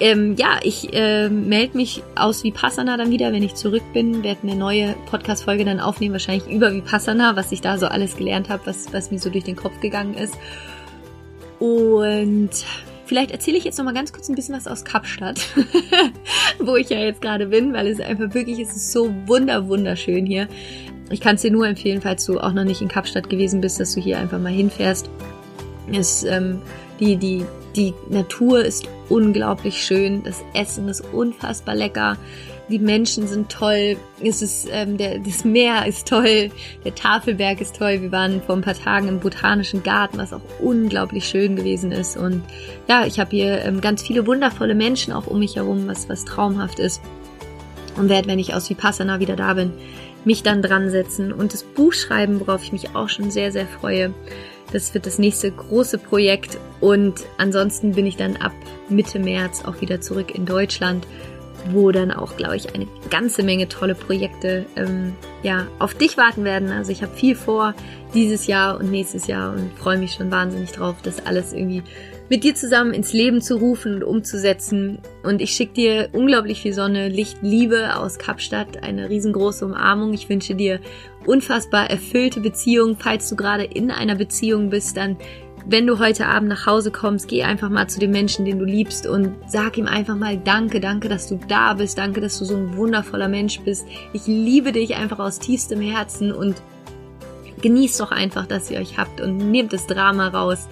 ähm, 0.00 0.34
ja, 0.38 0.58
ich 0.62 0.94
äh, 0.94 1.28
melde 1.28 1.76
mich 1.76 2.02
aus 2.16 2.42
Vipassana 2.42 2.96
dann 2.96 3.10
wieder, 3.10 3.32
wenn 3.34 3.42
ich 3.42 3.54
zurück 3.54 3.82
bin, 3.92 4.24
werde 4.24 4.40
eine 4.44 4.56
neue 4.56 4.94
Podcast-Folge 5.10 5.66
dann 5.66 5.78
aufnehmen, 5.78 6.12
wahrscheinlich 6.12 6.48
über 6.48 6.72
Vipassana, 6.72 7.36
was 7.36 7.52
ich 7.52 7.60
da 7.60 7.76
so 7.76 7.86
alles 7.86 8.16
gelernt 8.16 8.48
habe, 8.48 8.62
was, 8.64 8.92
was 8.94 9.10
mir 9.10 9.18
so 9.18 9.28
durch 9.28 9.44
den 9.44 9.56
Kopf 9.56 9.78
gegangen 9.80 10.14
ist. 10.14 10.34
Und 11.58 12.50
vielleicht 13.10 13.32
erzähle 13.32 13.58
ich 13.58 13.64
jetzt 13.64 13.76
noch 13.76 13.84
mal 13.84 13.92
ganz 13.92 14.12
kurz 14.12 14.28
ein 14.28 14.36
bisschen 14.36 14.54
was 14.54 14.68
aus 14.68 14.84
Kapstadt, 14.84 15.40
wo 16.60 16.76
ich 16.76 16.90
ja 16.90 16.98
jetzt 16.98 17.20
gerade 17.20 17.46
bin, 17.46 17.74
weil 17.74 17.88
es 17.88 17.98
einfach 17.98 18.32
wirklich, 18.34 18.60
es 18.60 18.76
ist 18.76 18.92
so 18.92 19.12
wunder 19.26 19.66
wunderschön 19.66 20.26
hier. 20.26 20.46
Ich 21.10 21.20
kann 21.20 21.34
es 21.34 21.42
dir 21.42 21.50
nur 21.50 21.66
empfehlen, 21.66 22.00
falls 22.00 22.24
du 22.24 22.38
auch 22.38 22.52
noch 22.52 22.62
nicht 22.62 22.82
in 22.82 22.86
Kapstadt 22.86 23.28
gewesen 23.28 23.60
bist, 23.60 23.80
dass 23.80 23.94
du 23.94 24.00
hier 24.00 24.16
einfach 24.16 24.38
mal 24.38 24.52
hinfährst. 24.52 25.10
Es, 25.92 26.22
ähm, 26.22 26.62
die, 27.00 27.16
die 27.16 27.44
die 27.76 27.94
Natur 28.08 28.64
ist 28.64 28.88
unglaublich 29.08 29.82
schön, 29.84 30.22
das 30.22 30.42
Essen 30.54 30.88
ist 30.88 31.02
unfassbar 31.12 31.74
lecker, 31.74 32.16
die 32.70 32.78
Menschen 32.78 33.26
sind 33.26 33.50
toll, 33.50 33.96
es 34.22 34.42
ist, 34.42 34.68
ähm, 34.70 34.96
der, 34.96 35.18
das 35.18 35.44
Meer 35.44 35.86
ist 35.86 36.06
toll, 36.08 36.50
der 36.84 36.94
Tafelberg 36.94 37.60
ist 37.60 37.76
toll. 37.76 38.00
Wir 38.00 38.12
waren 38.12 38.40
vor 38.42 38.56
ein 38.56 38.62
paar 38.62 38.74
Tagen 38.74 39.08
im 39.08 39.20
Botanischen 39.20 39.82
Garten, 39.82 40.18
was 40.18 40.32
auch 40.32 40.40
unglaublich 40.60 41.24
schön 41.24 41.56
gewesen 41.56 41.90
ist. 41.90 42.16
Und 42.16 42.42
ja, 42.88 43.04
ich 43.06 43.18
habe 43.18 43.30
hier 43.30 43.64
ähm, 43.64 43.80
ganz 43.80 44.02
viele 44.02 44.26
wundervolle 44.26 44.74
Menschen 44.74 45.12
auch 45.12 45.26
um 45.26 45.40
mich 45.40 45.56
herum, 45.56 45.88
was, 45.88 46.08
was 46.08 46.24
traumhaft 46.24 46.78
ist. 46.78 47.02
Und 47.96 48.08
werde, 48.08 48.28
wenn 48.28 48.38
ich 48.38 48.54
aus 48.54 48.70
Vipassana 48.70 49.18
wieder 49.18 49.36
da 49.36 49.54
bin, 49.54 49.72
mich 50.24 50.42
dann 50.42 50.62
dran 50.62 50.90
setzen 50.90 51.32
und 51.32 51.52
das 51.52 51.64
Buch 51.64 51.92
schreiben, 51.92 52.40
worauf 52.40 52.62
ich 52.62 52.72
mich 52.72 52.94
auch 52.94 53.08
schon 53.08 53.30
sehr, 53.30 53.50
sehr 53.52 53.66
freue. 53.66 54.14
Das 54.72 54.94
wird 54.94 55.06
das 55.06 55.18
nächste 55.18 55.50
große 55.50 55.98
Projekt 55.98 56.58
und 56.80 57.24
ansonsten 57.38 57.92
bin 57.92 58.06
ich 58.06 58.16
dann 58.16 58.36
ab 58.36 58.52
Mitte 58.88 59.18
März 59.18 59.64
auch 59.64 59.80
wieder 59.80 60.00
zurück 60.00 60.32
in 60.32 60.46
Deutschland, 60.46 61.06
wo 61.70 61.90
dann 61.92 62.10
auch, 62.10 62.36
glaube 62.36 62.56
ich, 62.56 62.74
eine 62.74 62.86
ganze 63.10 63.42
Menge 63.42 63.68
tolle 63.68 63.94
Projekte 63.94 64.66
ähm, 64.76 65.14
ja 65.42 65.66
auf 65.78 65.94
dich 65.94 66.16
warten 66.16 66.44
werden. 66.44 66.70
Also 66.70 66.92
ich 66.92 67.02
habe 67.02 67.14
viel 67.14 67.34
vor 67.34 67.74
dieses 68.14 68.46
Jahr 68.46 68.78
und 68.78 68.90
nächstes 68.90 69.26
Jahr 69.26 69.52
und 69.52 69.72
freue 69.78 69.98
mich 69.98 70.14
schon 70.14 70.30
wahnsinnig 70.30 70.72
drauf, 70.72 70.96
das 71.02 71.24
alles 71.26 71.52
irgendwie 71.52 71.82
mit 72.28 72.44
dir 72.44 72.54
zusammen 72.54 72.94
ins 72.94 73.12
Leben 73.12 73.42
zu 73.42 73.56
rufen 73.56 73.96
und 73.96 74.04
umzusetzen. 74.04 75.00
Und 75.24 75.42
ich 75.42 75.50
schicke 75.50 75.72
dir 75.74 76.08
unglaublich 76.12 76.62
viel 76.62 76.72
Sonne, 76.72 77.08
Licht, 77.08 77.38
Liebe 77.42 77.96
aus 77.96 78.18
Kapstadt, 78.18 78.84
eine 78.84 79.10
riesengroße 79.10 79.66
Umarmung. 79.66 80.14
Ich 80.14 80.28
wünsche 80.28 80.54
dir 80.54 80.80
unfassbar 81.26 81.90
erfüllte 81.90 82.40
Beziehungen. 82.40 82.96
Falls 82.96 83.28
du 83.28 83.34
gerade 83.34 83.64
in 83.64 83.90
einer 83.90 84.14
Beziehung 84.14 84.70
bist, 84.70 84.96
dann 84.96 85.16
wenn 85.66 85.86
du 85.86 85.98
heute 85.98 86.26
Abend 86.26 86.48
nach 86.48 86.66
Hause 86.66 86.90
kommst, 86.90 87.28
geh 87.28 87.42
einfach 87.42 87.68
mal 87.68 87.88
zu 87.88 88.00
dem 88.00 88.10
Menschen, 88.10 88.44
den 88.44 88.58
du 88.58 88.64
liebst 88.64 89.06
und 89.06 89.34
sag 89.46 89.76
ihm 89.78 89.86
einfach 89.86 90.16
mal 90.16 90.38
Danke, 90.38 90.80
danke, 90.80 91.08
dass 91.08 91.28
du 91.28 91.38
da 91.48 91.74
bist, 91.74 91.98
danke, 91.98 92.20
dass 92.20 92.38
du 92.38 92.44
so 92.44 92.56
ein 92.56 92.76
wundervoller 92.76 93.28
Mensch 93.28 93.60
bist. 93.60 93.86
Ich 94.12 94.26
liebe 94.26 94.72
dich 94.72 94.96
einfach 94.96 95.18
aus 95.18 95.38
tiefstem 95.38 95.80
Herzen 95.80 96.32
und 96.32 96.62
genießt 97.62 98.00
doch 98.00 98.10
einfach, 98.10 98.46
dass 98.46 98.70
ihr 98.70 98.80
euch 98.80 98.98
habt 98.98 99.20
und 99.20 99.36
nehmt 99.50 99.72
das 99.72 99.86
Drama 99.86 100.28
raus. 100.28 100.68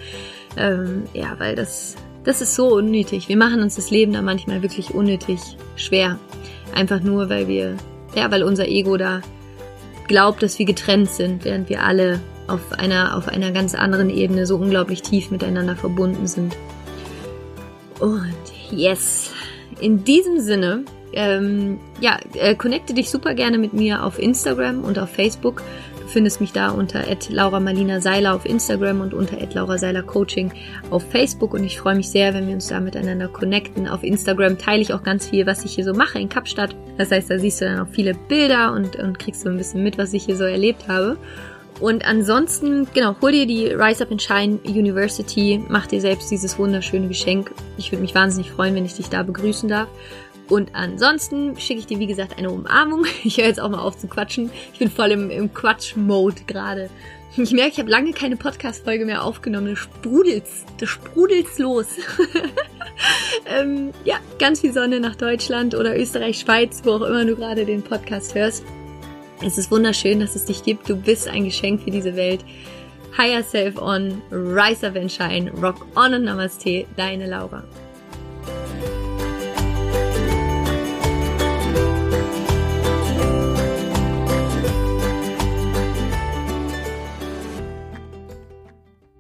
Ähm, 0.57 1.05
ja, 1.13 1.35
weil 1.39 1.55
das, 1.55 1.97
das 2.25 2.41
ist 2.41 2.55
so 2.55 2.75
unnötig. 2.75 3.29
Wir 3.29 3.37
machen 3.37 3.61
uns 3.61 3.77
das 3.77 3.91
Leben 3.91 4.13
da 4.13 4.23
manchmal 4.23 4.63
wirklich 4.63 4.95
unnötig 4.95 5.39
schwer. 5.77 6.19
Einfach 6.75 7.01
nur, 7.01 7.29
weil 7.29 7.49
wir, 7.49 7.77
ja, 8.15 8.31
weil 8.31 8.43
unser 8.43 8.69
Ego 8.69 8.97
da 8.97 9.21
glaubt, 10.07 10.43
dass 10.43 10.59
wir 10.59 10.67
getrennt 10.67 11.11
sind, 11.11 11.45
während 11.45 11.69
wir 11.69 11.85
alle 11.85 12.21
auf 12.49 12.73
einer, 12.73 13.17
auf 13.17 13.29
einer 13.29 13.53
ganz 13.53 13.75
anderen 13.75 14.11
Ebene 14.11 14.47
so 14.47 14.57
unglaublich 14.57 15.03
tief 15.03 15.31
miteinander 15.31 15.77
verbunden 15.77 16.27
sind. 16.27 16.57
Und 18.01 18.35
yes, 18.71 19.31
in 19.81 20.05
diesem 20.05 20.41
Sinne, 20.41 20.85
ähm, 21.13 21.79
ja, 22.01 22.19
äh, 22.35 22.55
connecte 22.55 22.95
dich 22.95 23.11
super 23.11 23.35
gerne 23.35 23.59
mit 23.59 23.73
mir 23.73 24.05
auf 24.05 24.19
Instagram 24.19 24.85
und 24.85 24.99
auf 24.99 25.11
Facebook 25.11 25.63
findest 26.09 26.41
mich 26.41 26.53
da 26.53 26.71
unter 26.71 27.05
Laura 27.29 27.61
Marlina 27.61 28.01
Seiler 28.01 28.35
auf 28.35 28.47
Instagram 28.47 29.01
und 29.01 29.15
unter 29.15 29.37
Laura 29.53 29.79
Seiler 29.79 30.03
Coaching 30.03 30.53
auf 30.91 31.09
Facebook 31.11 31.55
und 31.55 31.65
ich 31.65 31.79
freue 31.79 31.95
mich 31.95 32.09
sehr, 32.09 32.35
wenn 32.35 32.47
wir 32.47 32.55
uns 32.55 32.69
da 32.69 32.81
miteinander 32.81 33.29
connecten. 33.29 33.87
Auf 33.87 34.03
Instagram 34.03 34.59
teile 34.59 34.83
ich 34.83 34.93
auch 34.93 35.03
ganz 35.03 35.29
viel, 35.29 35.47
was 35.47 35.65
ich 35.65 35.75
hier 35.75 35.85
so 35.85 35.93
mache 35.93 36.19
in 36.19 36.29
Kapstadt. 36.29 36.75
Das 36.97 37.11
heißt, 37.11 37.31
da 37.31 37.39
siehst 37.39 37.61
du 37.61 37.67
dann 37.67 37.81
auch 37.81 37.89
viele 37.91 38.15
Bilder 38.15 38.73
und, 38.73 38.97
und 38.97 39.19
kriegst 39.19 39.43
so 39.43 39.51
ein 39.51 39.59
bisschen 39.59 39.83
mit, 39.83 39.99
was 39.99 40.13
ich 40.15 40.25
hier 40.25 40.37
so 40.37 40.45
erlebt 40.45 40.89
habe. 40.89 41.19
Und 41.81 42.05
ansonsten, 42.05 42.89
genau, 42.93 43.17
hol 43.21 43.33
dir 43.33 43.47
die 43.47 43.67
Rise 43.67 44.03
Up 44.05 44.11
and 44.11 44.21
Shine 44.21 44.59
University, 44.65 45.63
mach 45.69 45.87
dir 45.87 46.01
selbst 46.01 46.31
dieses 46.31 46.59
wunderschöne 46.59 47.07
Geschenk. 47.07 47.53
Ich 47.77 47.93
würde 47.93 48.03
mich 48.03 48.15
wahnsinnig 48.15 48.51
freuen, 48.51 48.75
wenn 48.75 48.85
ich 48.85 48.95
dich 48.95 49.09
da 49.09 49.23
begrüßen 49.23 49.69
darf. 49.69 49.89
Und 50.49 50.75
ansonsten 50.75 51.59
schicke 51.59 51.81
ich 51.81 51.87
dir, 51.87 51.99
wie 51.99 52.07
gesagt, 52.07 52.39
eine 52.39 52.51
Umarmung. 52.51 53.05
Ich 53.25 53.37
höre 53.37 53.47
jetzt 53.47 53.61
auch 53.61 53.69
mal 53.69 53.81
auf 53.81 53.99
zu 53.99 54.09
quatschen. 54.09 54.51
Ich 54.73 54.79
bin 54.79 54.91
voll 54.91 55.13
im, 55.13 55.31
im 55.31 55.53
Quatsch-Mode 55.53 56.43
gerade. 56.47 56.91
Ich 57.37 57.53
merke, 57.53 57.73
ich 57.73 57.79
habe 57.79 57.91
lange 57.91 58.13
keine 58.13 58.37
Podcast-Folge 58.37 59.05
mehr 59.05 59.23
aufgenommen. 59.23 59.69
Das 59.69 59.79
sprudelt's, 59.79 60.65
das 60.79 60.89
sprudelt's 60.89 61.59
los. 61.59 61.87
ähm, 63.47 63.93
ja, 64.05 64.17
ganz 64.39 64.63
viel 64.63 64.73
Sonne 64.73 64.99
nach 64.99 65.15
Deutschland 65.15 65.75
oder 65.75 65.97
Österreich, 65.97 66.41
Schweiz, 66.41 66.81
wo 66.85 66.93
auch 66.93 67.03
immer 67.03 67.25
du 67.25 67.37
gerade 67.37 67.65
den 67.67 67.83
Podcast 67.83 68.35
hörst. 68.35 68.65
Es 69.41 69.57
ist 69.57 69.71
wunderschön, 69.71 70.19
dass 70.19 70.35
es 70.35 70.47
dich 70.47 70.65
gibt. 70.65 70.89
Du 70.89 70.97
bist 70.97 71.29
ein 71.29 71.45
Geschenk 71.45 71.83
für 71.83 71.91
diese 71.91 72.17
Welt. 72.17 72.45
Higher 73.17 73.43
Self 73.43 73.81
On, 73.81 74.21
Rise 74.31 74.87
Up 74.87 74.97
and 74.97 75.11
Shine, 75.11 75.51
Rock 75.63 75.87
On 75.97 76.13
und 76.15 76.25
Namaste, 76.25 76.87
deine 76.97 77.27
Laura. 77.27 77.63